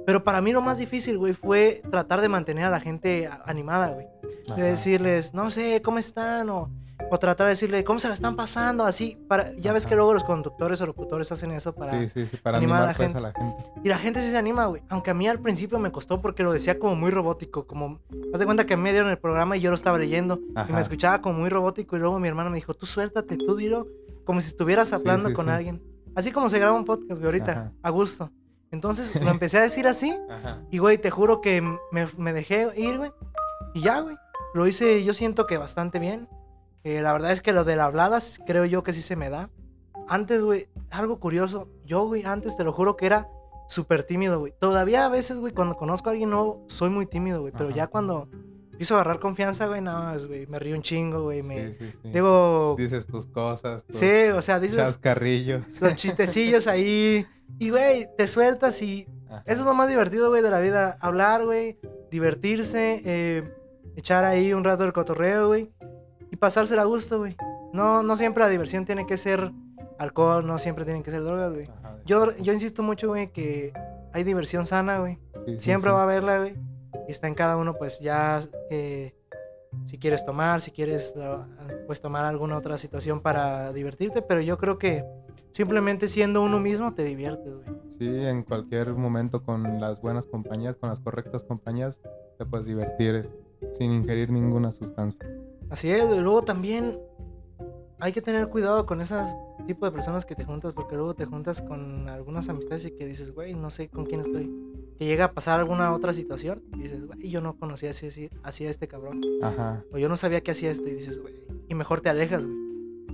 Pero 0.06 0.24
para 0.24 0.42
mí 0.42 0.52
lo 0.52 0.62
más 0.62 0.78
difícil, 0.78 1.18
güey, 1.18 1.34
fue 1.34 1.82
tratar 1.90 2.22
de 2.22 2.30
mantener 2.30 2.66
a 2.66 2.70
la 2.70 2.80
gente 2.80 3.30
animada, 3.46 3.90
güey 3.90 4.08
de 4.22 4.54
Ajá. 4.54 4.64
decirles, 4.64 5.34
no 5.34 5.52
sé, 5.52 5.82
¿cómo 5.82 5.98
están? 5.98 6.50
O, 6.50 6.70
o 7.10 7.20
tratar 7.20 7.48
de 7.48 7.52
decirle, 7.52 7.84
¿cómo 7.84 8.00
se 8.00 8.08
la 8.08 8.14
están 8.14 8.36
pasando? 8.36 8.86
Así, 8.86 9.18
para, 9.28 9.52
ya 9.58 9.74
ves 9.74 9.86
que 9.86 9.94
Ajá. 9.94 9.98
luego 9.98 10.14
los 10.14 10.24
conductores 10.24 10.80
o 10.82 10.86
locutores 10.86 11.32
hacen 11.32 11.52
eso 11.52 11.74
para... 11.74 12.00
Sí, 12.00 12.08
sí, 12.10 12.28
sí, 12.28 12.38
para 12.38 12.58
animar 12.58 12.84
a 12.84 12.86
la 12.88 12.94
pues, 12.94 13.14
a 13.16 13.20
la 13.20 13.34
gente. 13.34 13.64
Y 13.84 13.90
la 13.90 13.98
gente 13.98 14.22
sí 14.22 14.30
se 14.30 14.38
anima, 14.38 14.66
güey. 14.68 14.82
Aunque 14.90 15.12
a 15.12 15.14
mí 15.14 15.28
al 15.28 15.40
principio 15.40 15.80
me 15.80 15.92
costó 15.92 16.22
porque 16.22 16.44
lo 16.44 16.54
decía 16.54 16.80
como 16.80 16.96
muy 16.96 17.12
robótico, 17.12 17.66
como... 17.66 18.00
Haz 18.34 18.40
de 18.40 18.46
cuenta 18.46 18.66
que 18.66 18.78
me 18.78 18.92
dieron 18.92 19.10
el 19.10 19.18
programa 19.18 19.58
y 19.58 19.62
yo 19.62 19.70
lo 19.72 19.76
estaba 19.76 19.98
leyendo 19.98 20.40
y 20.40 20.54
Ajá. 20.56 20.74
me 20.74 20.82
escuchaba 20.82 21.22
como 21.22 21.40
muy 21.40 21.50
robótico 21.50 21.98
y 21.98 22.00
luego 22.00 22.20
mi 22.20 22.28
hermano 22.28 22.50
me 22.50 22.56
dijo, 22.56 22.74
tú 22.74 22.86
suéltate, 22.86 23.38
tú 23.38 23.56
dilo, 23.56 23.88
como 24.24 24.40
si 24.40 24.50
estuvieras 24.50 24.94
hablando 24.94 25.34
con 25.34 25.50
alguien. 25.50 25.82
Así 26.16 26.32
como 26.32 26.50
se 26.50 26.60
graba 26.60 26.76
un 26.76 26.86
podcast, 26.86 27.14
güey, 27.14 27.26
ahorita, 27.26 27.52
Ajá. 27.52 27.72
a 27.82 27.90
gusto. 27.90 28.32
Entonces 28.72 29.14
lo 29.22 29.30
empecé 29.32 29.58
a 29.58 29.62
decir 29.62 29.88
así 29.88 30.16
Ajá. 30.30 30.62
y, 30.72 30.78
güey, 30.78 30.98
te 30.98 31.10
juro 31.10 31.42
que 31.42 31.62
me, 31.62 32.08
me 32.18 32.32
dejé 32.32 32.70
ir, 32.78 32.98
güey. 32.98 33.12
Y 33.74 33.82
ya, 33.82 34.00
güey. 34.02 34.16
Lo 34.54 34.68
hice, 34.68 35.04
yo 35.04 35.14
siento 35.14 35.48
que 35.48 35.58
bastante 35.58 36.00
bien. 36.00 36.28
Eh, 36.84 37.02
la 37.02 37.14
verdad 37.14 37.32
es 37.32 37.42
que 37.42 37.54
lo 37.54 37.64
de 37.64 37.76
la 37.76 37.86
hablada 37.86 38.18
s- 38.18 38.42
creo 38.46 38.66
yo 38.66 38.84
que 38.84 38.92
sí 38.94 39.02
se 39.02 39.16
me 39.16 39.30
da. 39.30 39.50
Antes, 40.08 40.42
güey, 40.42 40.68
algo 40.90 41.20
curioso. 41.20 41.70
Yo, 41.86 42.06
güey, 42.08 42.24
antes 42.26 42.58
te 42.58 42.64
lo 42.64 42.74
juro 42.74 42.98
que 42.98 43.06
era 43.06 43.30
súper 43.68 44.04
tímido, 44.04 44.40
güey. 44.40 44.54
Todavía 44.60 45.06
a 45.06 45.10
veces, 45.10 45.40
güey, 45.40 45.54
cuando 45.54 45.76
conozco 45.76 46.10
a 46.10 46.12
alguien 46.12 46.32
nuevo, 46.32 46.64
soy 46.68 46.90
muy 46.90 47.06
tímido, 47.06 47.42
güey. 47.42 47.54
Pero 47.54 47.68
Ajá. 47.68 47.76
ya 47.78 47.88
cuando 47.88 48.28
empiezo 48.72 48.96
a 48.96 49.02
agarrar 49.02 49.20
confianza, 49.20 49.68
güey, 49.68 49.80
nada 49.80 50.00
más, 50.14 50.26
güey. 50.26 50.48
Me 50.48 50.60
río 50.60 50.76
un 50.76 50.82
chingo, 50.82 51.22
güey. 51.24 51.44
Me... 51.44 51.72
Sí, 51.74 51.78
sí, 51.80 51.92
sí. 52.02 52.10
Digo... 52.12 52.76
Dices 52.78 53.06
tus 53.06 53.28
cosas, 53.28 53.86
tus 53.86 53.96
Sí, 53.96 54.24
o 54.36 54.42
sea, 54.42 54.60
dices 54.60 54.78
chascarrillos. 54.78 55.80
los 55.80 55.96
chistecillos 55.96 56.68
ahí. 56.68 57.26
Y, 57.60 57.70
güey, 57.70 58.10
te 58.18 58.28
sueltas 58.28 58.82
y 58.82 59.08
Ajá. 59.30 59.44
eso 59.46 59.62
es 59.62 59.66
lo 59.66 59.74
más 59.76 59.88
divertido, 59.88 60.30
güey, 60.30 60.42
de 60.42 60.50
la 60.50 60.60
vida. 60.60 60.98
Hablar, 61.00 61.46
güey, 61.46 61.78
divertirse, 62.10 63.02
eh, 63.06 63.54
echar 63.96 64.26
ahí 64.26 64.54
un 64.54 64.64
rato 64.64 64.84
el 64.84 64.94
cotorreo, 64.94 65.48
güey. 65.48 65.72
Y 66.32 66.36
pasársela 66.38 66.84
a 66.84 66.86
gusto, 66.86 67.20
güey. 67.20 67.36
No, 67.74 68.04
no 68.04 68.16
siempre 68.16 68.44
la 68.44 68.50
diversión 68.50 68.86
tiene 68.86 69.06
que 69.06 69.18
ser 69.18 69.52
alcohol, 69.98 70.46
no 70.46 70.58
siempre 70.58 70.86
tienen 70.86 71.04
que 71.04 71.12
ser 71.12 71.24
drogas, 71.24 71.54
güey. 71.54 71.68
Yo 72.06 72.36
yo, 72.38 72.54
insisto 72.54 72.84
mucho, 72.84 73.10
güey, 73.10 73.32
que 73.32 73.74
hay 74.14 74.24
diversión 74.24 74.66
sana, 74.66 75.00
güey. 75.00 75.20
Sí, 75.46 75.60
Siempre 75.60 75.90
sí. 75.90 75.94
va 75.94 76.02
a 76.02 76.04
haberla, 76.04 76.40
güey. 76.40 76.56
Y 77.08 77.12
está 77.12 77.28
en 77.28 77.36
cada 77.36 77.58
uno, 77.58 77.76
pues 77.76 78.00
ya, 78.00 78.42
eh, 78.70 79.14
si 79.86 79.98
quieres 79.98 80.26
tomar, 80.26 80.62
si 80.62 80.72
quieres, 80.72 81.14
ah, 81.18 81.48
pues 81.88 82.02
tomar 82.02 82.26
alguna 82.26 82.58
otra 82.58 82.78
situación 82.78 83.22
para 83.22 83.74
divertirte. 83.74 84.22
Pero 84.22 84.42
yo 84.42 84.58
creo 84.58 84.78
que 84.78 85.06
simplemente 85.52 86.08
siendo 86.08 86.42
uno 86.42 86.60
mismo 86.60 86.94
te 86.94 87.04
diviertes, 87.04 87.54
güey. 87.54 87.68
Sí, 87.90 88.08
en 88.08 88.44
cualquier 88.44 88.94
momento 88.94 89.44
con 89.44 89.80
las 89.80 90.02
buenas 90.02 90.26
compañías, 90.26 90.76
con 90.76 90.90
las 90.90 91.00
correctas 91.00 91.44
compañías, 91.44 92.00
te 92.38 92.46
puedes 92.46 92.66
divertir 92.66 93.30
sin 93.72 93.92
ingerir 93.92 94.32
ninguna 94.32 94.72
sustancia. 94.72 95.26
Así 95.70 95.90
es, 95.92 96.08
güey. 96.08 96.20
Luego 96.20 96.44
también 96.44 97.00
hay 98.00 98.12
que 98.12 98.22
tener 98.22 98.50
cuidado 98.50 98.86
con 98.86 99.00
esas 99.00 99.36
tipo 99.68 99.86
de 99.86 99.92
personas 99.92 100.26
que 100.26 100.36
te 100.36 100.44
juntas, 100.44 100.74
porque 100.74 100.96
luego 100.96 101.14
te 101.14 101.26
juntas 101.26 101.62
con 101.62 102.10
algunas 102.10 102.50
amistades 102.50 102.86
y 102.86 102.92
que 102.92 103.06
dices, 103.06 103.32
güey, 103.32 103.54
no 103.54 103.70
sé 103.70 103.90
con 103.90 104.06
quién 104.06 104.22
estoy. 104.22 104.52
Que 104.98 105.06
llega 105.06 105.26
a 105.26 105.34
pasar 105.34 105.60
alguna 105.60 105.94
otra 105.94 106.12
situación 106.12 106.64
y 106.74 106.84
dices, 106.84 107.06
güey, 107.06 107.30
yo 107.30 107.42
no 107.42 107.58
conocía 107.58 107.92
así, 107.92 108.08
así, 108.08 108.30
así 108.44 108.66
a 108.66 108.70
este 108.70 108.88
cabrón. 108.88 109.22
Ajá. 109.42 109.84
O 109.94 109.98
yo 109.98 110.10
no 110.10 110.18
sabía 110.18 110.42
que 110.42 110.52
hacía 110.52 110.72
esto 110.72 110.88
y 110.88 110.96
dices, 110.96 111.22
güey, 111.22 111.36
y 111.70 111.76
mejor 111.76 112.02
te 112.02 112.10
alejas, 112.10 112.46
güey. 112.46 112.58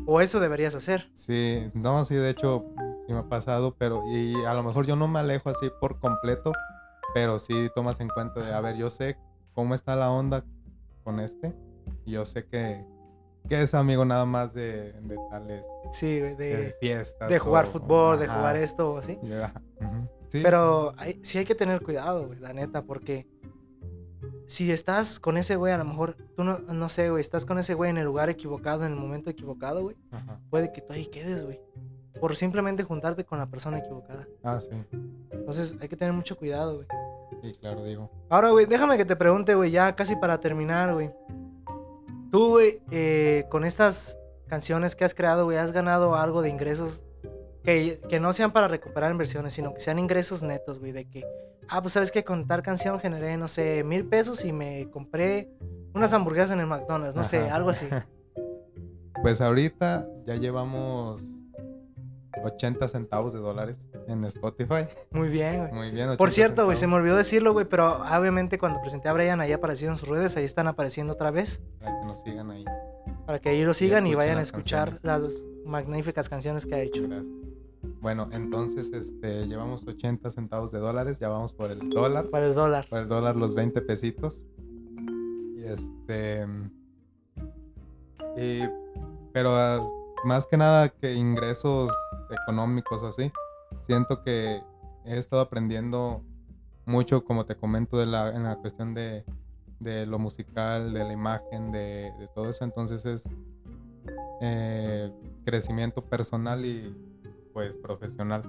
O 0.05 0.21
eso 0.21 0.39
deberías 0.39 0.73
hacer. 0.73 1.09
Sí, 1.13 1.69
no, 1.73 2.05
sí, 2.05 2.15
de 2.15 2.29
hecho, 2.29 2.65
sí 3.05 3.13
me 3.13 3.19
ha 3.19 3.29
pasado, 3.29 3.75
pero 3.77 4.01
y 4.09 4.33
a 4.45 4.53
lo 4.53 4.63
mejor 4.63 4.85
yo 4.85 4.95
no 4.95 5.09
me 5.09 5.19
alejo 5.19 5.49
así 5.49 5.69
por 5.81 5.99
completo, 5.99 6.53
pero 7.13 7.39
sí 7.39 7.69
tomas 7.75 7.99
en 7.99 8.07
cuenta 8.07 8.45
de, 8.45 8.53
a 8.53 8.61
ver, 8.61 8.77
yo 8.77 8.89
sé 8.89 9.17
cómo 9.57 9.73
está 9.73 9.95
la 9.95 10.11
onda 10.11 10.45
con 11.03 11.19
este, 11.19 11.55
y 12.05 12.11
yo 12.11 12.25
sé 12.25 12.45
que, 12.45 12.85
que 13.49 13.63
es 13.63 13.73
amigo 13.73 14.05
nada 14.05 14.23
más 14.27 14.53
de, 14.53 14.93
de 14.93 15.17
tales 15.31 15.63
Sí, 15.91 16.19
de, 16.19 16.35
de, 16.35 16.75
fiestas. 16.79 17.27
de 17.27 17.39
jugar 17.39 17.65
o- 17.65 17.69
fútbol, 17.69 18.19
de 18.19 18.25
ajá, 18.25 18.35
jugar 18.37 18.55
esto 18.57 18.93
o 18.93 18.97
así. 18.99 19.17
sí, 20.27 20.41
Pero 20.43 20.93
hay- 20.97 21.19
sí 21.23 21.39
hay 21.39 21.45
que 21.45 21.55
tener 21.55 21.81
cuidado, 21.81 22.27
güey, 22.27 22.39
la 22.39 22.53
neta, 22.53 22.83
porque 22.83 23.27
si 24.45 24.71
estás 24.71 25.19
con 25.19 25.37
ese 25.37 25.55
güey, 25.55 25.73
a 25.73 25.79
lo 25.79 25.85
mejor, 25.85 26.15
tú 26.35 26.43
no, 26.43 26.59
no 26.59 26.87
sé, 26.87 27.09
güey, 27.09 27.21
estás 27.21 27.43
con 27.45 27.57
ese 27.57 27.73
güey 27.73 27.89
en 27.89 27.97
el 27.97 28.05
lugar 28.05 28.29
equivocado, 28.29 28.85
en 28.85 28.91
el 28.93 28.99
momento 28.99 29.31
equivocado, 29.31 29.81
güey, 29.81 29.95
ajá. 30.11 30.39
puede 30.51 30.71
que 30.71 30.81
tú 30.81 30.93
ahí 30.93 31.07
quedes, 31.07 31.43
güey. 31.43 31.59
Por 32.21 32.35
simplemente 32.35 32.83
juntarte 32.83 33.25
con 33.25 33.39
la 33.39 33.47
persona 33.47 33.79
equivocada. 33.79 34.27
Ah, 34.43 34.59
sí, 34.61 34.69
Entonces 35.31 35.75
hay 35.81 35.87
que 35.89 35.95
tener 35.97 36.13
mucho 36.13 36.35
cuidado, 36.37 36.75
güey. 36.75 36.87
Sí, 37.41 37.53
claro, 37.59 37.83
digo. 37.83 38.09
Ahora, 38.29 38.49
güey, 38.49 38.65
déjame 38.65 38.97
que 38.97 39.05
te 39.05 39.15
pregunte, 39.15 39.55
güey, 39.55 39.71
ya 39.71 39.95
casi 39.95 40.15
para 40.15 40.39
terminar, 40.39 40.93
güey. 40.93 41.11
Tú, 42.31 42.49
güey, 42.49 42.81
eh, 42.91 43.45
con 43.49 43.65
estas 43.65 44.19
canciones 44.47 44.95
que 44.95 45.05
has 45.05 45.13
creado, 45.13 45.45
güey, 45.45 45.57
has 45.57 45.71
ganado 45.71 46.15
algo 46.15 46.41
de 46.41 46.49
ingresos 46.49 47.03
que, 47.63 48.01
que 48.09 48.19
no 48.19 48.33
sean 48.33 48.51
para 48.51 48.67
recuperar 48.67 49.11
inversiones, 49.11 49.53
sino 49.53 49.73
que 49.73 49.79
sean 49.79 49.99
ingresos 49.99 50.43
netos, 50.43 50.79
güey, 50.79 50.91
de 50.91 51.09
que, 51.09 51.25
ah, 51.69 51.81
pues 51.81 51.93
sabes 51.93 52.11
que 52.11 52.23
con 52.23 52.47
tal 52.47 52.61
canción 52.61 52.99
generé, 52.99 53.37
no 53.37 53.47
sé, 53.47 53.83
mil 53.83 54.07
pesos 54.07 54.45
y 54.45 54.53
me 54.53 54.89
compré 54.89 55.51
unas 55.93 56.13
hamburguesas 56.13 56.51
en 56.51 56.59
el 56.61 56.67
McDonald's, 56.67 57.15
no 57.15 57.23
sé, 57.23 57.49
algo 57.49 57.69
así. 57.69 57.87
Pues 59.23 59.41
ahorita 59.41 60.07
ya 60.27 60.35
llevamos 60.35 61.23
80 62.43 62.87
centavos 62.87 63.33
de 63.33 63.39
dólares 63.39 63.87
en 64.07 64.23
Spotify. 64.25 64.87
Muy 65.11 65.29
bien, 65.29 65.59
güey. 65.59 65.73
Muy 65.73 65.91
bien. 65.91 66.07
Por 66.17 66.27
80 66.27 66.29
cierto, 66.29 66.65
güey, 66.65 66.77
se 66.77 66.87
me 66.87 66.95
olvidó 66.95 67.15
decirlo, 67.15 67.53
güey, 67.53 67.65
pero 67.65 68.01
obviamente 68.03 68.57
cuando 68.57 68.79
presenté 68.81 69.09
a 69.09 69.13
Brian 69.13 69.41
ahí 69.41 69.51
aparecieron 69.51 69.97
sus 69.97 70.09
redes, 70.09 70.37
ahí 70.37 70.43
están 70.43 70.67
apareciendo 70.67 71.13
otra 71.13 71.31
vez, 71.31 71.61
Para 71.79 71.99
que 71.99 72.05
nos 72.05 72.21
sigan 72.21 72.51
ahí. 72.51 72.65
para 73.25 73.39
que 73.39 73.49
ahí 73.49 73.63
lo 73.63 73.73
sigan 73.73 74.07
y, 74.07 74.15
vayan 74.15 74.37
a 74.37 74.41
escuchar 74.41 74.93
canciones. 74.93 75.33
las 75.33 75.43
magníficas 75.65 76.29
canciones 76.29 76.65
que 76.65 76.75
ha 76.75 76.81
hecho. 76.81 77.03
Gracias. 77.07 77.33
Bueno, 78.01 78.29
entonces 78.31 78.91
este, 78.93 79.47
llevamos 79.47 79.85
80 79.85 80.31
centavos 80.31 80.71
de 80.71 80.79
dólares, 80.79 81.19
ya 81.19 81.29
vamos 81.29 81.53
por 81.53 81.71
el 81.71 81.89
dólar. 81.89 82.29
Para 82.29 82.47
el 82.47 82.53
dólar. 82.55 82.87
Por 82.89 82.99
el 82.99 83.07
dólar 83.07 83.35
los 83.35 83.55
20 83.55 83.81
pesitos. 83.81 84.45
Y 85.55 85.63
este... 85.63 86.45
Y, 88.37 88.61
pero 89.33 89.55
ah, 89.55 89.87
más 90.23 90.45
que 90.45 90.57
nada 90.57 90.89
que 90.89 91.13
ingresos 91.13 91.91
económicos 92.29 93.01
o 93.03 93.07
así, 93.07 93.31
siento 93.85 94.23
que 94.23 94.61
he 95.05 95.17
estado 95.17 95.41
aprendiendo 95.41 96.21
mucho, 96.85 97.23
como 97.23 97.45
te 97.45 97.55
comento, 97.55 97.97
de 97.97 98.05
la, 98.05 98.29
en 98.29 98.43
la 98.43 98.55
cuestión 98.57 98.93
de, 98.93 99.25
de 99.79 100.05
lo 100.05 100.19
musical, 100.19 100.93
de 100.93 101.03
la 101.03 101.13
imagen, 101.13 101.71
de, 101.71 102.11
de 102.19 102.27
todo 102.33 102.49
eso. 102.49 102.63
Entonces 102.63 103.05
es 103.05 103.29
eh, 104.41 105.11
crecimiento 105.45 106.01
personal 106.01 106.65
y 106.65 106.95
pues 107.53 107.77
profesional. 107.77 108.43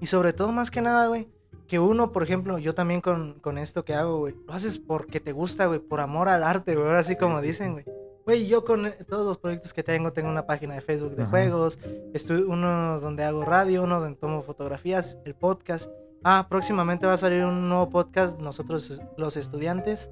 Y 0.00 0.06
sobre 0.06 0.32
todo, 0.32 0.52
más 0.52 0.70
que 0.70 0.82
nada, 0.82 1.06
güey, 1.06 1.28
que 1.66 1.78
uno, 1.78 2.12
por 2.12 2.22
ejemplo, 2.22 2.58
yo 2.58 2.74
también 2.74 3.00
con, 3.00 3.40
con 3.40 3.58
esto 3.58 3.84
que 3.84 3.94
hago, 3.94 4.18
güey, 4.18 4.34
lo 4.46 4.52
haces 4.52 4.78
porque 4.78 5.20
te 5.20 5.32
gusta, 5.32 5.66
güey, 5.66 5.80
por 5.80 6.00
amor 6.00 6.28
al 6.28 6.42
arte, 6.42 6.74
güey, 6.74 6.86
ahora 6.86 7.02
sí 7.02 7.16
como 7.16 7.40
sí, 7.40 7.46
dicen, 7.46 7.72
güey. 7.72 7.84
Güey, 8.26 8.46
yo 8.48 8.64
con 8.64 8.86
eh, 8.86 8.98
todos 9.08 9.24
los 9.24 9.38
proyectos 9.38 9.72
que 9.72 9.82
tengo, 9.82 10.12
tengo 10.12 10.28
una 10.28 10.46
página 10.46 10.74
de 10.74 10.80
Facebook 10.80 11.14
de 11.14 11.22
Ajá. 11.22 11.30
juegos, 11.30 11.78
estu- 12.12 12.44
uno 12.48 13.00
donde 13.00 13.22
hago 13.24 13.44
radio, 13.44 13.84
uno 13.84 14.00
donde 14.00 14.18
tomo 14.18 14.42
fotografías, 14.42 15.18
el 15.24 15.34
podcast. 15.34 15.90
Ah, 16.24 16.46
próximamente 16.50 17.06
va 17.06 17.12
a 17.12 17.16
salir 17.18 17.44
un 17.44 17.68
nuevo 17.68 17.88
podcast, 17.88 18.40
nosotros 18.40 19.00
los 19.16 19.36
estudiantes, 19.36 20.10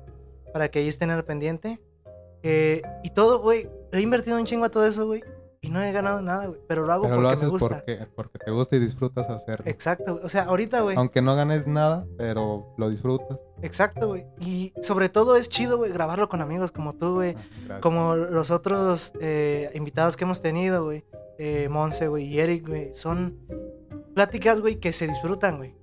para 0.53 0.71
que 0.71 0.79
ahí 0.79 0.89
estén 0.89 1.11
al 1.11 1.25
pendiente. 1.25 1.81
Eh, 2.45 2.83
y 3.03 3.11
todo, 3.11 3.41
güey, 3.41 3.69
he 3.91 4.01
invertido 4.01 4.39
un 4.39 4.45
chingo 4.45 4.65
a 4.67 4.69
todo 4.71 4.87
eso, 4.87 5.07
güey, 5.07 5.25
y 5.65 5.71
no 5.71 5.83
he 5.83 5.93
ganado 5.93 6.21
nada, 6.21 6.47
güey, 6.47 6.61
pero 6.69 6.85
lo 6.85 6.93
hago 6.93 7.05
Pero 7.05 7.17
porque 7.17 7.37
lo 7.37 7.43
me 7.43 7.49
gusta. 7.49 7.77
porque, 7.77 8.07
porque 8.15 8.39
te 8.39 8.51
gusta 8.51 8.77
y 8.77 8.79
disfrutas 8.81 9.31
hacerlo. 9.31 9.65
Exacto, 9.67 10.15
güey. 10.15 10.25
o 10.25 10.29
sea, 10.29 10.45
ahorita, 10.45 10.81
güey. 10.83 10.97
Aunque 10.97 11.23
no 11.23 11.35
ganes 11.35 11.67
nada, 11.67 12.07
pero 12.19 12.75
lo 12.77 12.91
disfrutas. 12.91 13.39
Exacto, 13.63 14.09
güey. 14.09 14.27
Y 14.41 14.75
sobre 14.83 15.09
todo 15.09 15.37
es 15.37 15.49
chido, 15.49 15.79
güey, 15.79 15.91
grabarlo 15.91 16.29
con 16.29 16.43
amigos 16.43 16.71
como 16.71 16.95
tú, 16.95 17.15
güey. 17.15 17.35
Ah. 17.71 17.79
Como 17.81 18.15
los 18.15 18.51
otros 18.51 19.13
eh, 19.21 19.71
invitados 19.75 20.17
que 20.17 20.25
hemos 20.25 20.43
tenido, 20.43 20.85
güey. 20.85 21.05
Eh, 21.39 21.69
Monse, 21.71 22.09
güey, 22.09 22.27
y 22.27 22.41
Eric, 22.41 22.69
güey. 22.69 22.95
Son 22.95 23.39
pláticas, 24.15 24.61
güey, 24.61 24.77
que 24.77 24.93
se 24.93 25.07
disfrutan, 25.09 25.57
güey. 25.57 25.75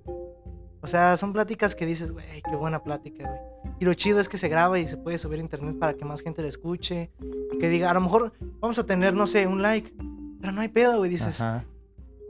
O 0.82 0.88
sea, 0.88 1.16
son 1.16 1.32
pláticas 1.32 1.76
que 1.76 1.86
dices, 1.86 2.10
güey, 2.10 2.42
qué 2.42 2.56
buena 2.56 2.82
plática, 2.82 3.28
güey. 3.28 3.40
Y 3.78 3.84
lo 3.84 3.94
chido 3.94 4.18
es 4.18 4.28
que 4.28 4.36
se 4.36 4.48
graba 4.48 4.78
y 4.80 4.88
se 4.88 4.96
puede 4.96 5.16
subir 5.16 5.38
a 5.38 5.42
internet 5.42 5.78
para 5.78 5.94
que 5.94 6.04
más 6.04 6.22
gente 6.22 6.42
la 6.42 6.48
escuche. 6.48 7.12
Que 7.60 7.68
diga, 7.68 7.90
a 7.90 7.94
lo 7.94 8.00
mejor 8.00 8.32
vamos 8.60 8.78
a 8.80 8.84
tener, 8.84 9.14
no 9.14 9.28
sé, 9.28 9.46
un 9.46 9.62
like. 9.62 9.94
Pero 10.40 10.52
no 10.52 10.60
hay 10.60 10.68
pedo, 10.68 10.98
güey. 10.98 11.08
Dices, 11.08 11.40
Ajá. 11.40 11.64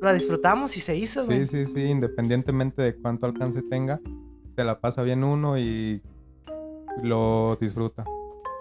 la 0.03 0.13
disfrutamos 0.13 0.77
y 0.77 0.81
se 0.81 0.95
hizo, 0.97 1.25
güey. 1.25 1.47
Sí, 1.47 1.65
sí, 1.65 1.73
sí, 1.75 1.85
independientemente 1.85 2.83
de 2.83 2.95
cuánto 2.95 3.25
alcance 3.25 3.63
tenga, 3.63 4.01
se 4.55 4.65
la 4.65 4.81
pasa 4.81 5.03
bien 5.03 5.25
uno 5.25 5.59
y 5.59 6.03
lo 7.03 7.57
disfruta. 7.59 8.05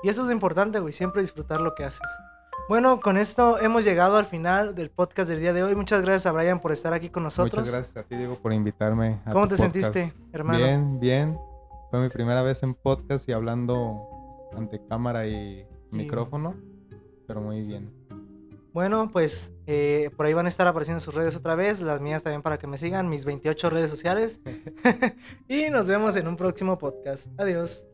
Y 0.03 0.09
eso 0.09 0.25
es 0.25 0.31
importante, 0.31 0.79
güey, 0.79 0.93
siempre 0.93 1.21
disfrutar 1.21 1.59
lo 1.59 1.75
que 1.75 1.83
haces. 1.83 2.07
Bueno, 2.71 3.01
con 3.01 3.17
esto 3.17 3.59
hemos 3.59 3.83
llegado 3.83 4.15
al 4.15 4.25
final 4.25 4.75
del 4.75 4.89
podcast 4.89 5.29
del 5.29 5.41
día 5.41 5.51
de 5.51 5.61
hoy. 5.61 5.75
Muchas 5.75 6.01
gracias 6.03 6.25
a 6.25 6.31
Brian 6.31 6.61
por 6.61 6.71
estar 6.71 6.93
aquí 6.93 7.09
con 7.09 7.21
nosotros. 7.21 7.65
Muchas 7.65 7.75
gracias 7.75 7.97
a 7.97 8.07
ti, 8.07 8.15
Diego, 8.15 8.37
por 8.37 8.53
invitarme. 8.53 9.19
a 9.25 9.33
¿Cómo 9.33 9.45
tu 9.45 9.57
te 9.57 9.63
podcast. 9.63 9.93
sentiste, 9.93 10.17
hermano? 10.31 10.57
Bien, 10.57 10.97
bien. 10.97 11.37
Fue 11.89 11.99
mi 11.99 12.07
primera 12.07 12.43
vez 12.43 12.63
en 12.63 12.73
podcast 12.73 13.27
y 13.27 13.33
hablando 13.33 14.07
ante 14.55 14.81
cámara 14.87 15.27
y 15.27 15.67
micrófono, 15.91 16.55
pero 17.27 17.41
muy 17.41 17.61
bien. 17.61 17.91
Bueno, 18.71 19.09
pues 19.11 19.51
eh, 19.67 20.09
por 20.15 20.27
ahí 20.27 20.33
van 20.33 20.45
a 20.45 20.49
estar 20.49 20.65
apareciendo 20.65 21.01
sus 21.01 21.13
redes 21.13 21.35
otra 21.35 21.55
vez, 21.55 21.81
las 21.81 21.99
mías 21.99 22.23
también 22.23 22.41
para 22.41 22.57
que 22.57 22.67
me 22.67 22.77
sigan, 22.77 23.09
mis 23.09 23.25
28 23.25 23.69
redes 23.69 23.89
sociales. 23.89 24.39
y 25.49 25.69
nos 25.71 25.87
vemos 25.87 26.15
en 26.15 26.25
un 26.25 26.37
próximo 26.37 26.77
podcast. 26.77 27.37
Adiós. 27.37 27.85